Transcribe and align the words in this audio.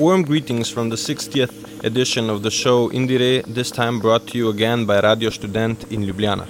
Warm 0.00 0.22
greetings 0.22 0.70
from 0.70 0.88
the 0.88 0.96
60th 0.96 1.84
edition 1.84 2.30
of 2.30 2.42
the 2.42 2.50
show 2.50 2.88
IndieRE, 2.88 3.44
this 3.44 3.70
time 3.70 4.00
brought 4.00 4.26
to 4.28 4.38
you 4.38 4.48
again 4.48 4.86
by 4.86 4.98
Radio 4.98 5.28
Student 5.28 5.92
in 5.92 6.00
Ljubljana. 6.00 6.48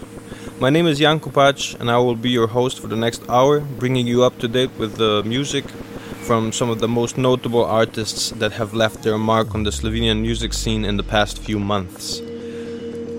My 0.61 0.71
name 0.71 0.87
is 0.87 1.01
Jan 1.01 1.19
Kopač, 1.19 1.75
and 1.81 1.91
I 1.91 1.99
will 1.99 2.15
be 2.15 2.31
your 2.31 2.47
host 2.47 2.79
for 2.79 2.87
the 2.87 2.95
next 2.95 3.29
hour, 3.29 3.59
bringing 3.59 4.07
you 4.07 4.23
up 4.23 4.39
to 4.39 4.47
date 4.47 4.71
with 4.79 4.99
the 4.99 5.25
music 5.25 5.65
from 6.29 6.53
some 6.53 6.71
of 6.71 6.79
the 6.79 6.87
most 6.87 7.19
notable 7.19 7.65
artists 7.65 8.31
that 8.39 8.53
have 8.53 8.73
left 8.73 9.03
their 9.03 9.19
mark 9.19 9.53
on 9.53 9.65
the 9.65 9.73
Slovenian 9.73 10.23
music 10.23 10.53
scene 10.53 10.85
in 10.85 10.97
the 10.97 11.03
past 11.03 11.41
few 11.41 11.59
months. 11.59 12.23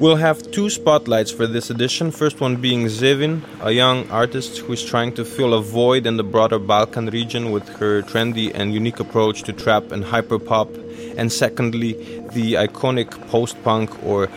We'll 0.01 0.15
have 0.15 0.49
two 0.49 0.71
spotlights 0.71 1.29
for 1.29 1.45
this 1.45 1.69
edition. 1.69 2.09
First 2.09 2.41
one 2.41 2.55
being 2.55 2.85
Zevin, 2.87 3.43
a 3.61 3.71
young 3.71 4.09
artist 4.09 4.57
who 4.57 4.73
is 4.73 4.83
trying 4.83 5.13
to 5.13 5.23
fill 5.23 5.53
a 5.53 5.61
void 5.61 6.07
in 6.07 6.17
the 6.17 6.23
broader 6.23 6.57
Balkan 6.57 7.11
region 7.11 7.51
with 7.51 7.69
her 7.77 8.01
trendy 8.01 8.51
and 8.51 8.73
unique 8.73 8.99
approach 8.99 9.43
to 9.43 9.53
trap 9.53 9.91
and 9.91 10.03
hyperpop. 10.03 10.69
And 11.17 11.31
secondly, 11.31 11.93
the 12.33 12.53
iconic 12.55 13.11
post 13.27 13.63
punk 13.63 14.03
or 14.03 14.27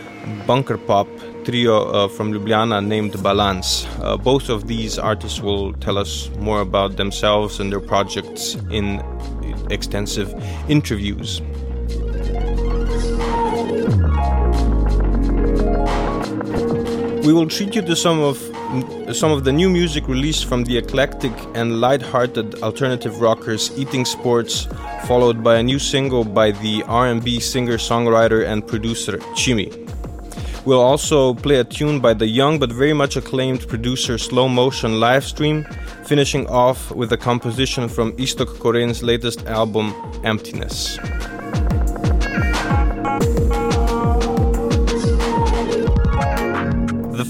bunker 0.45 0.77
pop 0.77 1.07
trio 1.45 1.87
uh, 1.87 2.09
from 2.09 2.31
Ljubljana 2.31 2.85
named 2.85 3.23
balans. 3.23 3.87
Uh, 4.01 4.17
both 4.17 4.49
of 4.49 4.67
these 4.67 4.99
artists 4.99 5.41
will 5.41 5.73
tell 5.73 5.97
us 5.97 6.29
more 6.37 6.61
about 6.61 6.97
themselves 6.97 7.59
and 7.59 7.71
their 7.71 7.81
projects 7.81 8.55
in 8.69 9.01
extensive 9.71 10.31
interviews. 10.69 11.41
We 17.25 17.33
will 17.33 17.47
treat 17.47 17.73
you 17.73 17.81
to 17.81 17.95
some 17.95 18.19
of 18.19 18.37
some 19.15 19.31
of 19.31 19.43
the 19.45 19.51
new 19.51 19.67
music 19.67 20.07
released 20.07 20.45
from 20.45 20.63
the 20.63 20.77
eclectic 20.77 21.33
and 21.55 21.81
light-hearted 21.81 22.61
alternative 22.61 23.19
rockers 23.19 23.71
Eating 23.75 24.05
Sports, 24.05 24.67
followed 25.07 25.43
by 25.43 25.55
a 25.57 25.63
new 25.63 25.79
single 25.79 26.23
by 26.23 26.51
the 26.51 26.83
R&B 26.83 27.39
singer-songwriter 27.39 28.45
and 28.45 28.67
producer 28.67 29.17
Tschimy. 29.33 29.71
We'll 30.65 30.81
also 30.81 31.33
play 31.33 31.55
a 31.55 31.63
tune 31.63 31.99
by 31.99 32.13
the 32.13 32.27
young 32.27 32.59
but 32.59 32.71
very 32.71 32.93
much 32.93 33.15
acclaimed 33.15 33.67
producer 33.67 34.17
Slowmotion 34.17 34.99
Livestream, 34.99 35.65
finishing 36.05 36.45
off 36.47 36.91
with 36.91 37.11
a 37.11 37.17
composition 37.17 37.89
from 37.89 38.11
Iztok 38.17 38.59
Koren's 38.59 39.01
latest 39.01 39.47
album 39.47 39.95
Emptiness. 40.23 40.99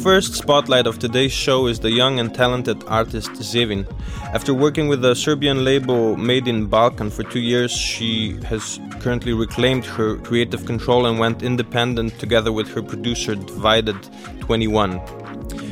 First 0.05 0.35
spotlight 0.35 0.85
of 0.85 0.99
today's 0.99 1.31
show 1.31 1.65
is 1.65 1.79
the 1.79 1.89
young 1.89 2.19
and 2.19 2.31
talented 2.31 2.83
artist 2.83 3.31
Zevin. 3.31 3.91
After 4.35 4.53
working 4.53 4.87
with 4.87 5.01
the 5.01 5.15
Serbian 5.15 5.65
label 5.65 6.15
Made 6.15 6.47
in 6.47 6.67
Balkan 6.67 7.09
for 7.09 7.23
two 7.23 7.39
years, 7.39 7.71
she 7.71 8.33
has 8.43 8.79
currently 8.99 9.33
reclaimed 9.33 9.83
her 9.83 10.17
creative 10.17 10.67
control 10.67 11.07
and 11.07 11.17
went 11.17 11.41
independent 11.41 12.19
together 12.19 12.51
with 12.51 12.67
her 12.75 12.83
producer 12.83 13.33
Divided 13.33 13.97
21. 14.41 15.01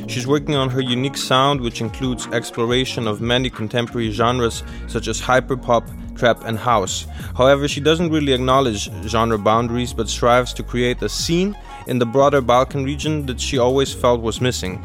She's 0.08 0.26
working 0.26 0.56
on 0.56 0.68
her 0.68 0.80
unique 0.80 1.16
sound, 1.16 1.60
which 1.60 1.80
includes 1.80 2.26
exploration 2.32 3.06
of 3.06 3.20
many 3.20 3.48
contemporary 3.48 4.10
genres 4.10 4.64
such 4.88 5.06
as 5.06 5.20
hyperpop, 5.20 5.84
trap, 6.16 6.42
and 6.44 6.58
house. 6.58 7.06
However, 7.36 7.68
she 7.68 7.80
doesn't 7.80 8.10
really 8.10 8.32
acknowledge 8.32 8.90
genre 9.06 9.38
boundaries 9.38 9.92
but 9.92 10.08
strives 10.08 10.52
to 10.54 10.64
create 10.64 11.00
a 11.02 11.08
scene 11.08 11.56
in 11.86 11.98
the 11.98 12.06
broader 12.06 12.40
Balkan 12.40 12.84
region 12.84 13.26
that 13.26 13.40
she 13.40 13.58
always 13.58 13.92
felt 13.92 14.20
was 14.20 14.40
missing. 14.40 14.84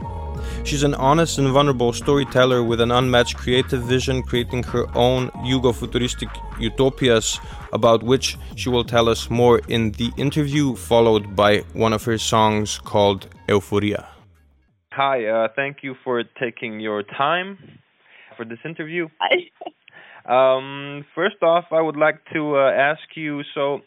She's 0.63 0.83
an 0.83 0.93
honest 0.95 1.37
and 1.37 1.49
vulnerable 1.49 1.93
storyteller 1.93 2.63
with 2.63 2.81
an 2.81 2.91
unmatched 2.91 3.37
creative 3.37 3.83
vision, 3.83 4.21
creating 4.23 4.63
her 4.63 4.85
own 4.95 5.29
Yugo 5.45 5.73
futuristic 5.73 6.29
utopias, 6.59 7.39
about 7.73 8.03
which 8.03 8.37
she 8.55 8.69
will 8.69 8.83
tell 8.83 9.09
us 9.09 9.29
more 9.29 9.59
in 9.67 9.91
the 9.93 10.11
interview, 10.17 10.75
followed 10.75 11.35
by 11.35 11.59
one 11.73 11.93
of 11.93 12.03
her 12.05 12.17
songs 12.17 12.79
called 12.79 13.27
Euphoria. 13.47 14.07
Hi, 14.91 15.25
uh, 15.25 15.47
thank 15.55 15.77
you 15.81 15.95
for 16.03 16.23
taking 16.39 16.79
your 16.79 17.03
time 17.03 17.57
for 18.35 18.45
this 18.45 18.59
interview. 18.65 19.07
um, 20.29 21.05
first 21.15 21.41
off, 21.41 21.65
I 21.71 21.81
would 21.81 21.95
like 21.95 22.19
to 22.33 22.57
uh, 22.57 22.71
ask 22.71 23.01
you 23.15 23.41
so, 23.55 23.81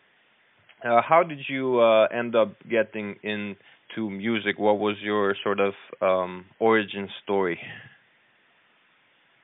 uh, 0.84 1.00
how 1.06 1.22
did 1.22 1.40
you 1.48 1.80
uh, 1.80 2.06
end 2.06 2.34
up 2.34 2.54
getting 2.68 3.16
into 3.22 4.10
music? 4.10 4.58
What 4.58 4.78
was 4.78 4.96
your 5.02 5.36
sort 5.42 5.60
of 5.60 5.74
um, 6.00 6.46
origin 6.58 7.08
story? 7.22 7.60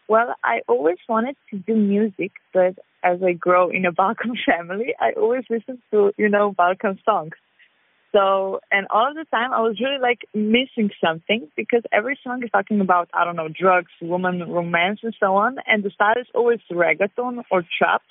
Well, 0.09 0.34
I 0.43 0.60
always 0.66 0.97
wanted 1.09 1.37
to 1.50 1.59
do 1.59 1.77
music, 1.77 2.32
but 2.53 2.78
as 3.04 3.22
I 3.22 3.32
grow 3.32 3.71
in 3.71 3.84
a 3.84 3.93
Balkan 3.93 4.34
family, 4.47 4.94
I 4.98 5.12
always 5.12 5.44
listened 5.50 5.81
to, 5.91 6.12
you 6.16 6.28
know, 6.28 6.53
Balkan 6.53 6.98
songs. 7.04 7.34
So, 8.12 8.60
and 8.72 8.87
all 8.91 9.12
the 9.15 9.27
time 9.31 9.53
I 9.53 9.60
was 9.60 9.78
really 9.78 10.00
like 10.00 10.21
missing 10.32 10.91
something 11.04 11.48
because 11.56 11.82
every 11.93 12.19
song 12.25 12.43
is 12.43 12.50
talking 12.50 12.81
about, 12.81 13.10
I 13.12 13.25
don't 13.25 13.37
know, 13.37 13.48
drugs, 13.48 13.93
woman, 14.00 14.50
romance, 14.50 15.00
and 15.03 15.15
so 15.21 15.37
on. 15.37 15.56
And 15.66 15.82
the 15.82 15.91
style 15.91 16.15
is 16.19 16.27
always 16.34 16.60
reggaeton 16.72 17.43
or 17.50 17.65
trap. 17.77 18.03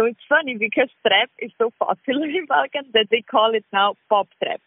So 0.00 0.06
it's 0.06 0.20
funny 0.30 0.56
because 0.56 0.88
trap 1.06 1.28
is 1.38 1.50
so 1.58 1.70
popular 1.78 2.24
in 2.26 2.46
Balkan 2.46 2.90
that 2.94 3.08
they 3.10 3.20
call 3.20 3.54
it 3.54 3.66
now 3.70 3.96
pop 4.08 4.28
trap. 4.42 4.62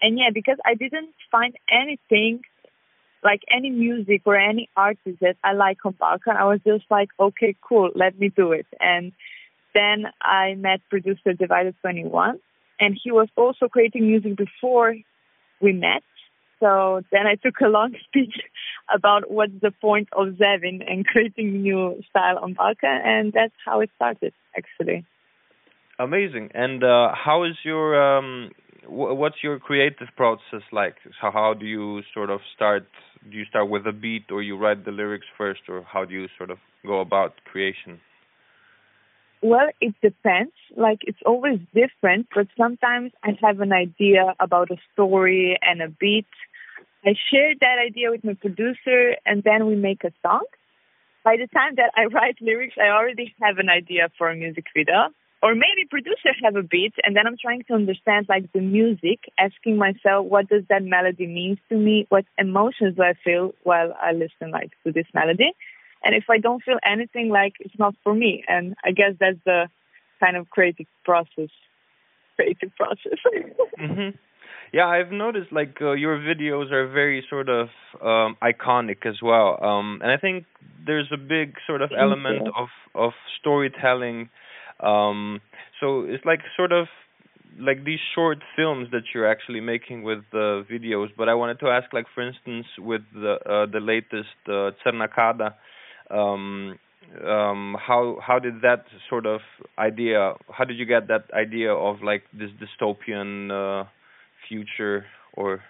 And 0.00 0.16
yeah, 0.16 0.30
because 0.32 0.58
I 0.64 0.74
didn't 0.74 1.10
find 1.32 1.56
anything 1.68 2.42
like 3.24 3.40
any 3.50 3.70
music 3.70 4.22
or 4.24 4.36
any 4.36 4.68
artist 4.76 5.18
that 5.20 5.34
I 5.42 5.54
like 5.54 5.84
on 5.84 5.96
Balkan, 5.98 6.36
I 6.36 6.44
was 6.44 6.60
just 6.64 6.84
like, 6.92 7.08
okay, 7.18 7.56
cool, 7.60 7.90
let 7.96 8.20
me 8.20 8.28
do 8.28 8.52
it. 8.52 8.66
And 8.78 9.10
then 9.74 10.04
I 10.22 10.54
met 10.54 10.80
producer 10.88 11.32
Divided 11.32 11.74
21 11.80 12.38
and 12.78 12.96
he 13.02 13.10
was 13.10 13.26
also 13.34 13.66
creating 13.66 14.06
music 14.06 14.36
before 14.36 14.94
we 15.60 15.72
met. 15.72 16.04
So 16.60 17.02
then 17.10 17.26
I 17.26 17.34
took 17.34 17.60
a 17.60 17.68
long 17.68 17.96
speech 18.06 18.36
about 18.94 19.30
what's 19.30 19.52
the 19.60 19.70
point 19.70 20.08
of 20.12 20.28
Zevin 20.34 20.82
and 20.90 21.06
creating 21.06 21.62
new 21.62 22.02
style 22.10 22.38
on 22.38 22.54
Balkan, 22.54 23.00
and 23.04 23.32
that's 23.32 23.54
how 23.64 23.80
it 23.80 23.90
started, 23.96 24.32
actually. 24.56 25.04
Amazing. 25.98 26.50
And 26.54 26.84
uh, 26.84 27.10
how 27.14 27.44
is 27.44 27.56
your 27.64 28.00
um, 28.00 28.50
what's 28.86 29.42
your 29.42 29.58
creative 29.58 30.08
process 30.16 30.62
like? 30.72 30.96
So 31.20 31.30
how 31.32 31.54
do 31.58 31.66
you 31.66 32.02
sort 32.14 32.30
of 32.30 32.40
start? 32.54 32.86
Do 33.30 33.36
you 33.36 33.44
start 33.46 33.68
with 33.68 33.86
a 33.86 33.92
beat, 33.92 34.26
or 34.30 34.42
you 34.42 34.56
write 34.56 34.84
the 34.84 34.92
lyrics 34.92 35.26
first, 35.36 35.62
or 35.68 35.82
how 35.82 36.04
do 36.04 36.14
you 36.14 36.28
sort 36.36 36.50
of 36.50 36.58
go 36.86 37.00
about 37.00 37.32
creation? 37.44 38.00
Well, 39.42 39.68
it 39.80 39.94
depends. 40.02 40.52
Like 40.76 40.98
it's 41.02 41.18
always 41.24 41.60
different, 41.74 42.26
but 42.34 42.46
sometimes 42.56 43.12
I 43.22 43.36
have 43.42 43.60
an 43.60 43.72
idea 43.72 44.34
about 44.40 44.70
a 44.70 44.76
story 44.92 45.58
and 45.62 45.82
a 45.82 45.88
beat. 45.88 46.26
I 47.08 47.14
share 47.30 47.54
that 47.62 47.78
idea 47.78 48.10
with 48.10 48.22
my 48.22 48.34
producer 48.34 49.16
and 49.24 49.42
then 49.42 49.66
we 49.66 49.76
make 49.76 50.04
a 50.04 50.12
song. 50.20 50.44
By 51.24 51.36
the 51.38 51.46
time 51.46 51.76
that 51.76 51.90
I 51.96 52.04
write 52.04 52.36
lyrics, 52.42 52.74
I 52.78 52.88
already 52.88 53.34
have 53.40 53.56
an 53.56 53.70
idea 53.70 54.10
for 54.18 54.28
a 54.28 54.36
music 54.36 54.66
video. 54.76 55.08
Or 55.42 55.54
maybe 55.54 55.88
producer 55.88 56.30
have 56.44 56.56
a 56.56 56.62
beat 56.62 56.92
and 57.02 57.16
then 57.16 57.26
I'm 57.26 57.36
trying 57.40 57.62
to 57.68 57.74
understand 57.74 58.26
like 58.28 58.52
the 58.52 58.60
music, 58.60 59.20
asking 59.38 59.78
myself 59.78 60.26
what 60.26 60.50
does 60.50 60.64
that 60.68 60.82
melody 60.82 61.26
mean 61.26 61.58
to 61.70 61.76
me? 61.78 62.06
What 62.10 62.26
emotions 62.36 62.96
do 62.96 63.02
I 63.02 63.14
feel 63.24 63.54
while 63.62 63.94
I 63.98 64.12
listen 64.12 64.50
like 64.50 64.72
to 64.84 64.92
this 64.92 65.06
melody? 65.14 65.52
And 66.04 66.14
if 66.14 66.24
I 66.28 66.36
don't 66.36 66.62
feel 66.62 66.78
anything, 66.84 67.30
like 67.30 67.54
it's 67.60 67.78
not 67.78 67.94
for 68.04 68.12
me. 68.14 68.44
And 68.46 68.76
I 68.84 68.90
guess 68.90 69.14
that's 69.18 69.38
the 69.46 69.70
kind 70.20 70.36
of 70.36 70.50
creative 70.50 70.88
process. 71.06 71.52
Creative 72.36 72.70
process. 72.76 73.18
mm-hmm. 73.80 74.10
Yeah, 74.72 74.86
I've 74.86 75.10
noticed 75.10 75.52
like 75.52 75.78
uh, 75.80 75.92
your 75.92 76.18
videos 76.18 76.70
are 76.72 76.86
very 76.88 77.24
sort 77.30 77.48
of 77.48 77.68
um, 78.02 78.36
iconic 78.42 79.06
as 79.06 79.16
well, 79.22 79.58
um, 79.62 80.00
and 80.02 80.10
I 80.10 80.16
think 80.16 80.44
there's 80.84 81.08
a 81.12 81.16
big 81.16 81.54
sort 81.66 81.82
of 81.82 81.90
element 81.98 82.48
of 82.56 82.68
of 82.94 83.12
storytelling. 83.40 84.28
Um, 84.80 85.40
so 85.80 86.02
it's 86.02 86.24
like 86.24 86.40
sort 86.56 86.72
of 86.72 86.86
like 87.58 87.84
these 87.84 87.98
short 88.14 88.38
films 88.56 88.88
that 88.92 89.02
you're 89.14 89.30
actually 89.30 89.60
making 89.60 90.02
with 90.02 90.20
the 90.32 90.64
videos. 90.70 91.08
But 91.16 91.28
I 91.28 91.34
wanted 91.34 91.60
to 91.60 91.68
ask, 91.68 91.92
like 91.92 92.06
for 92.14 92.26
instance, 92.26 92.66
with 92.78 93.02
the 93.14 93.36
uh, 93.46 93.66
the 93.66 93.80
latest 93.80 94.36
uh, 94.46 94.70
Cernakada, 94.84 95.54
um, 96.10 96.78
um, 97.26 97.76
how 97.80 98.18
how 98.20 98.38
did 98.38 98.60
that 98.62 98.84
sort 99.08 99.26
of 99.26 99.40
idea? 99.78 100.34
How 100.50 100.64
did 100.64 100.78
you 100.78 100.84
get 100.84 101.08
that 101.08 101.24
idea 101.32 101.72
of 101.72 102.02
like 102.02 102.24
this 102.32 102.50
dystopian 102.60 103.50
uh, 103.50 103.88
future 104.48 105.06
or 105.34 105.62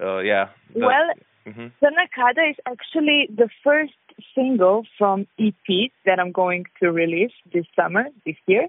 uh, 0.00 0.18
yeah. 0.18 0.48
well, 0.74 1.10
mm-hmm. 1.46 1.66
Is 1.66 2.56
actually 2.66 3.28
the 3.34 3.48
first 3.62 3.92
single 4.34 4.84
from 4.98 5.26
EP 5.38 5.90
that 6.04 6.18
I'm 6.18 6.32
going 6.32 6.64
to 6.82 6.90
release 6.90 7.32
this 7.52 7.66
summer, 7.76 8.06
this 8.26 8.36
year. 8.46 8.68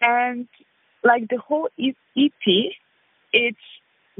And 0.00 0.48
like 1.04 1.28
the 1.28 1.38
whole 1.38 1.68
EP, 1.78 2.72
it's 3.32 3.58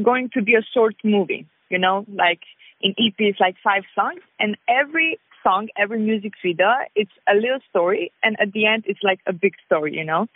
going 0.02 0.30
to 0.34 0.42
be 0.42 0.54
a 0.54 0.62
short 0.74 0.96
movie, 1.04 1.46
you 1.70 1.78
know, 1.78 2.04
like 2.12 2.40
in 2.80 2.90
EP 2.92 3.14
it's 3.18 3.40
like 3.40 3.56
five 3.62 3.84
songs 3.94 4.20
and 4.38 4.56
every 4.68 5.18
song, 5.42 5.68
every 5.76 6.00
music 6.00 6.32
video, 6.42 6.68
it's 6.94 7.10
a 7.28 7.34
little 7.34 7.60
story 7.70 8.12
and 8.22 8.36
at 8.40 8.52
the 8.52 8.66
end 8.66 8.84
it's 8.86 9.02
like 9.02 9.20
a 9.26 9.32
big 9.32 9.54
story, 9.64 9.94
you 9.94 10.04
know. 10.04 10.26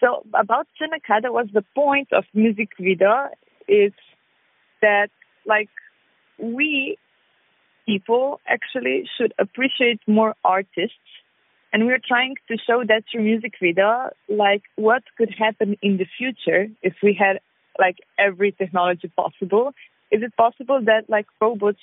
So 0.00 0.24
about 0.34 0.66
Csenekada 0.80 1.32
was 1.32 1.46
the 1.52 1.64
point 1.74 2.08
of 2.12 2.24
music 2.34 2.70
video 2.78 3.28
is 3.68 3.92
that 4.80 5.08
like 5.46 5.68
we 6.38 6.96
people 7.86 8.40
actually 8.46 9.08
should 9.16 9.32
appreciate 9.38 10.00
more 10.06 10.34
artists 10.44 10.96
and 11.72 11.86
we're 11.86 12.00
trying 12.06 12.36
to 12.48 12.56
show 12.66 12.84
that 12.86 13.04
through 13.10 13.22
music 13.22 13.54
video 13.60 14.10
like 14.28 14.62
what 14.76 15.02
could 15.16 15.34
happen 15.36 15.76
in 15.82 15.96
the 15.96 16.06
future 16.18 16.68
if 16.82 16.94
we 17.02 17.16
had 17.18 17.40
like 17.78 17.96
every 18.18 18.52
technology 18.52 19.10
possible. 19.16 19.72
Is 20.10 20.22
it 20.22 20.36
possible 20.36 20.80
that 20.84 21.08
like 21.08 21.26
robots 21.40 21.78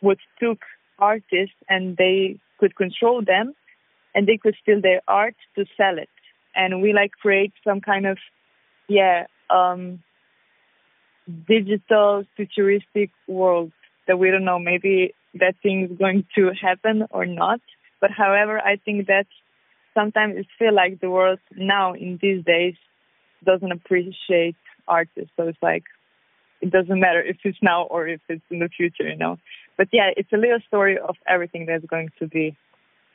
would 0.00 0.18
took 0.40 0.58
artists 0.98 1.56
and 1.68 1.96
they 1.96 2.38
could 2.58 2.74
control 2.76 3.22
them 3.22 3.54
and 4.14 4.26
they 4.26 4.38
could 4.38 4.56
steal 4.62 4.80
their 4.80 5.02
art 5.06 5.34
to 5.56 5.66
sell 5.76 5.98
it? 5.98 6.08
And 6.54 6.80
we 6.80 6.92
like 6.92 7.12
create 7.12 7.52
some 7.62 7.80
kind 7.80 8.06
of 8.06 8.18
yeah 8.88 9.26
um 9.50 10.02
digital 11.46 12.24
futuristic 12.36 13.10
world 13.26 13.72
that 14.06 14.18
we 14.18 14.30
don't 14.30 14.44
know 14.44 14.58
maybe 14.58 15.14
that 15.34 15.54
thing 15.62 15.88
is 15.90 15.98
going 15.98 16.24
to 16.34 16.50
happen 16.60 17.04
or 17.10 17.26
not. 17.26 17.60
But 18.00 18.10
however, 18.10 18.58
I 18.58 18.76
think 18.76 19.06
that 19.08 19.26
sometimes 19.94 20.36
it 20.36 20.46
feels 20.58 20.74
like 20.74 21.00
the 21.00 21.10
world 21.10 21.38
now 21.54 21.92
in 21.94 22.18
these 22.20 22.44
days 22.44 22.74
doesn't 23.44 23.70
appreciate 23.70 24.56
artists. 24.86 25.30
So 25.36 25.48
it's 25.48 25.58
like 25.62 25.84
it 26.60 26.70
doesn't 26.70 26.98
matter 26.98 27.22
if 27.22 27.36
it's 27.44 27.58
now 27.62 27.82
or 27.84 28.08
if 28.08 28.20
it's 28.28 28.42
in 28.50 28.58
the 28.60 28.68
future, 28.68 29.08
you 29.08 29.16
know. 29.16 29.38
But 29.76 29.88
yeah, 29.92 30.10
it's 30.16 30.32
a 30.32 30.36
little 30.36 30.60
story 30.66 30.98
of 30.98 31.16
everything 31.26 31.66
that's 31.66 31.84
going 31.84 32.10
to 32.18 32.26
be 32.26 32.56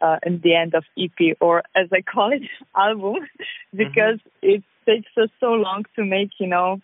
uh, 0.01 0.18
in 0.25 0.42
the 0.44 0.56
end 0.56 0.75
of 0.75 0.83
EP 0.98 1.36
or 1.42 1.63
as 1.75 1.88
I 1.92 2.01
call 2.01 2.31
it, 2.31 2.44
album, 2.75 3.27
because 3.71 4.19
mm-hmm. 4.19 4.50
it 4.50 4.63
takes 4.86 5.12
us 5.18 5.30
so 5.39 5.54
long 5.54 5.86
to 5.95 6.06
make, 6.06 6.31
you 6.39 6.48
know, 6.48 6.80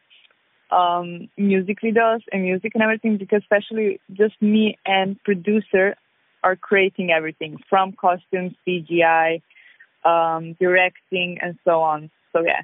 um, 0.71 1.29
music 1.37 1.79
videos 1.83 2.21
and 2.31 2.43
music 2.43 2.73
and 2.75 2.83
everything 2.83 3.17
because 3.17 3.41
especially 3.41 3.99
just 4.13 4.39
me 4.41 4.77
and 4.85 5.21
producer 5.23 5.95
are 6.43 6.55
creating 6.55 7.11
everything 7.11 7.57
from 7.69 7.93
costumes, 7.93 8.53
CGI, 8.67 9.41
um, 10.05 10.55
directing, 10.59 11.37
and 11.41 11.57
so 11.65 11.81
on. 11.81 12.09
So 12.31 12.41
yeah, 12.41 12.61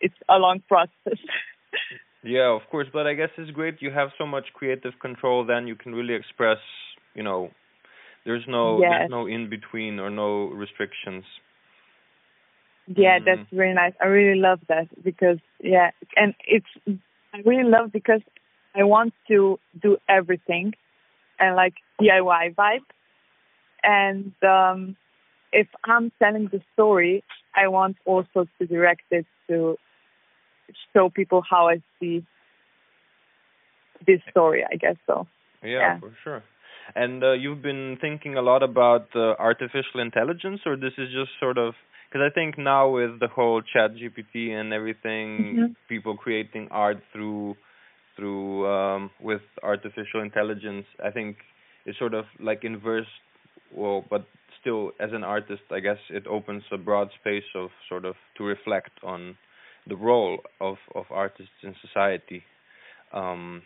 it's 0.00 0.14
a 0.28 0.38
long 0.38 0.62
process. 0.68 1.18
yeah, 2.22 2.54
of 2.54 2.62
course, 2.70 2.86
but 2.92 3.06
I 3.06 3.14
guess 3.14 3.30
it's 3.36 3.50
great 3.50 3.80
you 3.80 3.90
have 3.90 4.10
so 4.18 4.26
much 4.26 4.46
creative 4.54 4.92
control. 5.00 5.44
Then 5.44 5.66
you 5.66 5.74
can 5.74 5.94
really 5.94 6.14
express, 6.14 6.58
you 7.14 7.22
know, 7.22 7.50
there's 8.24 8.44
no 8.46 8.80
yes. 8.80 8.90
there's 8.90 9.10
no 9.10 9.26
in 9.26 9.48
between 9.48 9.98
or 9.98 10.10
no 10.10 10.46
restrictions. 10.48 11.24
Yeah, 12.88 13.18
mm-hmm. 13.18 13.24
that's 13.24 13.52
really 13.52 13.74
nice. 13.74 13.94
I 14.00 14.06
really 14.06 14.38
love 14.38 14.60
that 14.68 14.88
because 15.02 15.38
yeah, 15.60 15.90
and 16.16 16.34
it's 16.46 17.00
I 17.36 17.48
really 17.48 17.68
love 17.68 17.92
because 17.92 18.22
I 18.74 18.84
want 18.84 19.12
to 19.28 19.58
do 19.82 19.98
everything 20.08 20.72
and 21.38 21.54
like 21.54 21.74
DIY 22.00 22.54
vibe. 22.54 22.86
And 23.82 24.32
um, 24.42 24.96
if 25.52 25.68
I'm 25.84 26.10
telling 26.18 26.48
the 26.50 26.60
story, 26.72 27.22
I 27.54 27.68
want 27.68 27.96
also 28.06 28.46
to 28.58 28.66
direct 28.66 29.02
it 29.10 29.26
to 29.48 29.76
show 30.94 31.10
people 31.10 31.42
how 31.48 31.68
I 31.68 31.82
see 32.00 32.24
this 34.06 34.20
story. 34.30 34.64
I 34.70 34.76
guess 34.76 34.96
so. 35.06 35.26
Yeah, 35.62 35.70
yeah. 35.70 36.00
for 36.00 36.12
sure. 36.24 36.42
And 36.94 37.22
uh, 37.22 37.32
you've 37.32 37.62
been 37.62 37.98
thinking 38.00 38.36
a 38.36 38.42
lot 38.42 38.62
about 38.62 39.08
uh, 39.14 39.34
artificial 39.38 40.00
intelligence, 40.00 40.60
or 40.64 40.76
this 40.76 40.92
is 40.96 41.08
just 41.12 41.30
sort 41.40 41.58
of 41.58 41.74
because 42.16 42.30
I 42.30 42.34
think 42.34 42.56
now 42.56 42.88
with 42.88 43.20
the 43.20 43.28
whole 43.28 43.60
Chat 43.60 43.90
GPT 43.94 44.50
and 44.50 44.72
everything, 44.72 45.56
mm-hmm. 45.58 45.72
people 45.88 46.16
creating 46.16 46.68
art 46.70 46.98
through 47.12 47.56
through 48.16 48.66
um, 48.66 49.10
with 49.20 49.42
artificial 49.62 50.22
intelligence, 50.22 50.86
I 51.04 51.10
think 51.10 51.36
it's 51.84 51.98
sort 51.98 52.14
of 52.14 52.24
like 52.40 52.64
inverse. 52.64 53.06
Well, 53.74 54.04
but 54.08 54.26
still, 54.60 54.92
as 54.98 55.10
an 55.12 55.24
artist, 55.24 55.62
I 55.70 55.80
guess 55.80 55.98
it 56.08 56.26
opens 56.26 56.62
a 56.72 56.78
broad 56.78 57.08
space 57.20 57.44
of 57.54 57.68
sort 57.88 58.06
of 58.06 58.14
to 58.38 58.44
reflect 58.44 58.92
on 59.02 59.36
the 59.86 59.96
role 59.96 60.38
of 60.60 60.76
of 60.94 61.04
artists 61.10 61.60
in 61.62 61.74
society. 61.86 62.42
Um, 63.12 63.62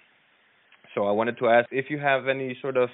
so 0.95 1.07
I 1.07 1.13
wanted 1.13 1.39
to 1.39 1.49
ask 1.49 1.69
if 1.71 1.87
you 1.89 1.99
have 2.01 2.27
any 2.27 2.59
sort 2.61 2.77
of 2.77 2.89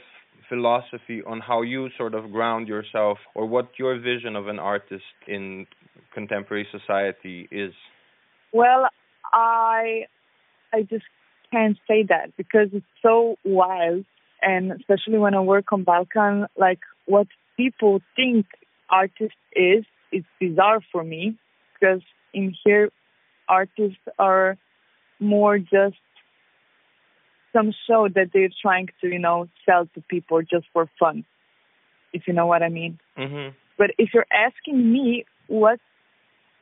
philosophy 0.49 1.23
on 1.27 1.41
how 1.41 1.63
you 1.63 1.89
sort 1.97 2.15
of 2.15 2.31
ground 2.33 2.69
yourself 2.69 3.19
or 3.35 3.47
what 3.47 3.71
your 3.79 3.99
vision 3.99 4.37
of 4.37 4.49
an 4.49 4.59
artist 4.59 5.05
in 5.27 5.67
contemporary 6.15 6.67
society 6.71 7.49
is? 7.51 7.73
Well, 8.53 8.89
I 9.33 10.07
I 10.73 10.83
just 10.83 11.05
can't 11.51 11.79
say 11.89 12.05
that 12.09 12.37
because 12.37 12.69
it's 12.73 12.87
so 13.03 13.37
wild 13.45 14.05
and 14.43 14.73
especially 14.73 15.19
when 15.19 15.35
I 15.35 15.41
work 15.41 15.73
on 15.73 15.85
Balkan, 15.85 16.47
like 16.57 16.81
what 17.07 17.27
people 17.57 18.01
think 18.15 18.47
artist 18.91 19.35
is, 19.55 19.85
it's 20.13 20.27
bizarre 20.41 20.81
for 20.93 21.03
me 21.03 21.37
because 21.75 22.03
in 22.33 22.55
here 22.65 22.91
artists 23.49 23.99
are 24.19 24.57
more 25.19 25.59
just 25.59 25.97
some 27.57 27.73
show 27.89 28.09
that 28.09 28.31
they're 28.33 28.51
trying 28.61 28.89
to, 29.01 29.09
you 29.09 29.19
know, 29.19 29.49
sell 29.65 29.89
to 29.95 30.01
people 30.09 30.43
just 30.43 30.67
for 30.73 30.89
fun, 30.99 31.25
if 32.13 32.27
you 32.27 32.35
know 32.35 32.47
what 32.47 32.63
I 32.63 32.69
mean. 32.69 32.99
Mm-hmm. 33.17 33.55
But 33.79 33.91
if 33.99 34.11
you're 34.13 34.27
asking 34.31 34.93
me 34.93 35.25
what 35.47 35.81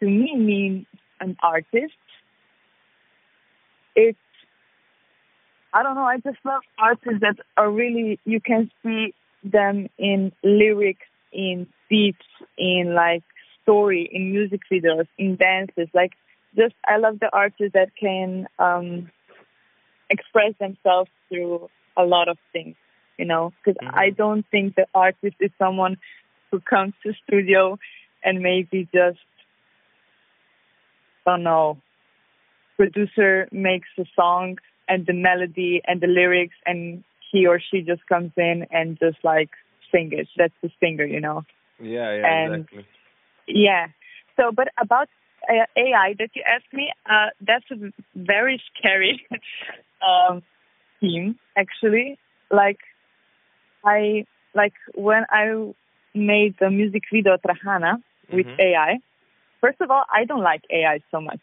to 0.00 0.06
me 0.06 0.36
means 0.36 0.86
an 1.20 1.36
artist, 1.42 1.94
it's 3.96 4.18
I 5.72 5.82
don't 5.82 5.96
know. 5.96 6.04
I 6.04 6.18
just 6.18 6.38
love 6.44 6.62
artists 6.78 7.20
that 7.20 7.36
are 7.56 7.70
really 7.70 8.20
you 8.24 8.40
can 8.40 8.70
see 8.82 9.14
them 9.42 9.88
in 9.98 10.32
lyrics, 10.42 11.06
in 11.32 11.66
beats, 11.90 12.26
in 12.56 12.94
like 12.94 13.24
story, 13.62 14.08
in 14.10 14.30
music 14.30 14.60
videos, 14.70 15.06
in 15.18 15.36
dances. 15.36 15.88
Like 15.92 16.12
just 16.56 16.74
I 16.86 16.98
love 16.98 17.18
the 17.20 17.30
artists 17.32 17.74
that 17.74 17.90
can 18.00 18.46
um 18.58 19.10
express 20.10 20.54
themselves 20.58 21.10
through 21.28 21.68
a 21.96 22.04
lot 22.04 22.28
of 22.28 22.38
things, 22.52 22.76
you 23.18 23.24
know, 23.24 23.52
because 23.64 23.78
mm-hmm. 23.82 23.96
I 23.96 24.10
don't 24.10 24.44
think 24.50 24.74
the 24.74 24.86
artist 24.94 25.36
is 25.40 25.50
someone 25.58 25.96
who 26.50 26.60
comes 26.60 26.94
to 27.02 27.12
studio 27.26 27.78
and 28.22 28.40
maybe 28.40 28.88
just, 28.92 29.18
I 31.26 31.30
don't 31.30 31.42
know, 31.42 31.78
producer 32.76 33.48
makes 33.52 33.88
a 33.98 34.04
song 34.16 34.58
and 34.88 35.06
the 35.06 35.12
melody 35.12 35.82
and 35.86 36.00
the 36.00 36.06
lyrics 36.06 36.56
and 36.66 37.04
he 37.30 37.46
or 37.46 37.60
she 37.60 37.80
just 37.80 38.06
comes 38.06 38.32
in 38.36 38.66
and 38.70 38.98
just 38.98 39.18
like 39.24 39.50
sing 39.90 40.10
it. 40.12 40.28
That's 40.36 40.54
the 40.62 40.70
singer, 40.80 41.04
you 41.04 41.20
know. 41.20 41.42
Yeah, 41.80 42.14
yeah, 42.14 42.26
and, 42.26 42.54
exactly. 42.54 42.86
Yeah. 43.46 43.86
So, 44.36 44.52
but 44.52 44.68
about 44.80 45.08
AI 45.48 46.14
that 46.18 46.30
you 46.34 46.42
asked 46.46 46.72
me, 46.72 46.92
uh, 47.08 47.30
that's 47.40 47.64
a 47.70 47.92
very 48.14 48.62
scary 48.74 49.26
um, 50.06 50.42
theme, 51.00 51.38
actually. 51.56 52.18
Like, 52.50 52.78
I 53.84 54.24
like 54.54 54.74
when 54.94 55.24
I 55.30 55.72
made 56.14 56.54
the 56.60 56.70
music 56.70 57.02
video 57.12 57.36
Trahana 57.36 58.02
with 58.32 58.46
mm-hmm. 58.46 58.60
AI. 58.60 58.98
First 59.60 59.80
of 59.80 59.90
all, 59.90 60.04
I 60.12 60.24
don't 60.24 60.42
like 60.42 60.62
AI 60.70 61.00
so 61.10 61.20
much. 61.20 61.40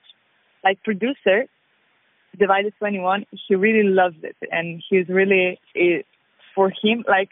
Like 0.63 0.81
producer, 0.83 1.47
Divided 2.37 2.73
21, 2.79 3.25
he 3.47 3.55
really 3.55 3.83
loves 3.83 4.15
it, 4.23 4.37
and 4.51 4.81
he's 4.89 5.09
really 5.09 5.59
it, 5.75 6.05
for 6.55 6.69
him 6.69 7.03
like 7.07 7.29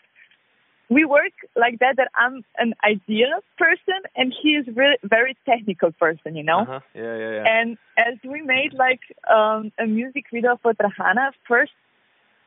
we 0.89 1.05
work 1.05 1.33
like 1.55 1.79
that 1.79 1.97
that 1.97 2.09
I'm 2.15 2.43
an 2.57 2.73
idea 2.83 3.27
person 3.57 4.01
and 4.15 4.33
he 4.41 4.49
is 4.49 4.65
really 4.75 4.97
very 5.03 5.37
technical 5.45 5.91
person, 5.91 6.35
you 6.35 6.43
know? 6.43 6.61
Uh-huh. 6.61 6.79
Yeah, 6.95 7.15
yeah, 7.15 7.31
yeah. 7.31 7.43
And 7.47 7.77
as 7.97 8.15
we 8.23 8.41
made 8.41 8.73
like 8.73 9.01
um 9.29 9.71
a 9.79 9.85
music 9.85 10.25
video 10.33 10.59
for 10.61 10.73
Trahana, 10.73 11.31
first 11.47 11.71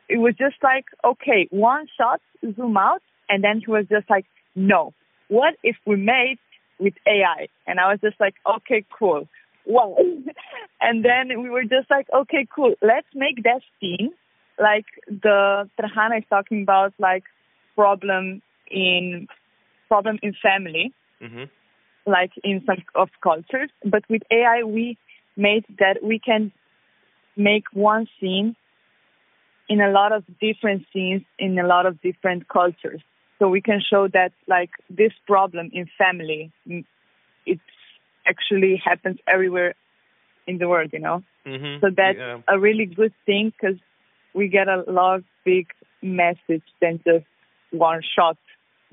it 0.09 0.19
was 0.19 0.35
just 0.37 0.57
like, 0.63 0.85
okay, 1.05 1.49
one 1.51 1.87
shot, 1.97 2.21
zoom 2.57 2.77
out, 2.77 3.03
and 3.29 3.43
then 3.43 3.63
he 3.65 3.71
was 3.71 3.87
just 3.89 4.11
like, 4.11 4.27
no. 4.55 4.93
What 5.29 5.55
if 5.63 5.77
we 5.87 5.97
made 5.97 6.39
with 6.79 6.95
AI? 7.07 7.49
And 7.67 7.81
I 7.81 7.91
was 7.91 8.01
just 8.03 8.21
like, 8.21 8.35
okay, 8.57 8.85
cool. 8.99 9.29
Wow. 9.65 9.97
and 10.81 11.05
then 11.05 11.43
we 11.43 11.49
were 11.49 11.63
just 11.63 11.89
like, 11.91 12.09
okay, 12.13 12.47
cool. 12.55 12.75
Let's 12.83 13.07
make 13.15 13.45
that 13.45 13.63
scene 13.81 14.11
like 14.59 14.85
the 15.09 15.69
Trahana 15.81 16.19
is 16.19 16.25
talking 16.29 16.63
about 16.63 16.93
like 16.99 17.25
problem 17.75 18.43
in 18.71 19.29
problem 19.89 20.19
in 20.23 20.35
family, 20.43 20.93
Mm-hmm. 21.23 21.45
like 22.11 22.33
in 22.43 22.65
some 22.67 22.83
of 22.97 23.09
cultures. 23.23 23.71
But 23.85 24.03
with 24.09 24.23
AI, 24.33 24.65
we 24.65 24.99
made 25.37 25.65
that 25.79 26.03
we 26.03 26.19
can 26.19 26.51
make 27.37 27.65
one 27.73 28.09
scene 28.19 28.57
in 29.69 29.81
a 29.81 29.91
lot 29.91 30.13
of 30.13 30.25
different 30.41 30.85
scenes 30.93 31.23
in 31.39 31.59
a 31.59 31.67
lot 31.67 31.87
of 31.87 32.01
different 32.03 32.49
cultures. 32.49 33.01
So 33.39 33.49
we 33.49 33.61
can 33.61 33.81
show 33.89 34.09
that 34.09 34.33
like 34.49 34.71
this 34.91 35.13
problem 35.27 35.71
in 35.73 35.89
family, 35.97 36.53
mm, 36.69 36.85
it 37.47 37.61
actually 38.27 38.83
happens 38.85 39.19
everywhere 39.27 39.75
in 40.47 40.59
the 40.59 40.69
world, 40.69 40.91
you 40.93 40.99
know. 40.99 41.23
Mm-hmm. 41.47 41.85
So 41.85 41.91
that's 41.97 42.19
yeah. 42.19 42.39
a 42.49 42.59
really 42.59 42.87
good 42.87 43.13
thing 43.27 43.53
because 43.53 43.79
we 44.35 44.49
get 44.49 44.69
a 44.69 44.85
lot 44.89 45.17
of 45.17 45.25
big 45.45 45.67
message 46.03 46.65
than 46.81 47.01
just 47.07 47.27
one 47.73 48.03
shot 48.17 48.37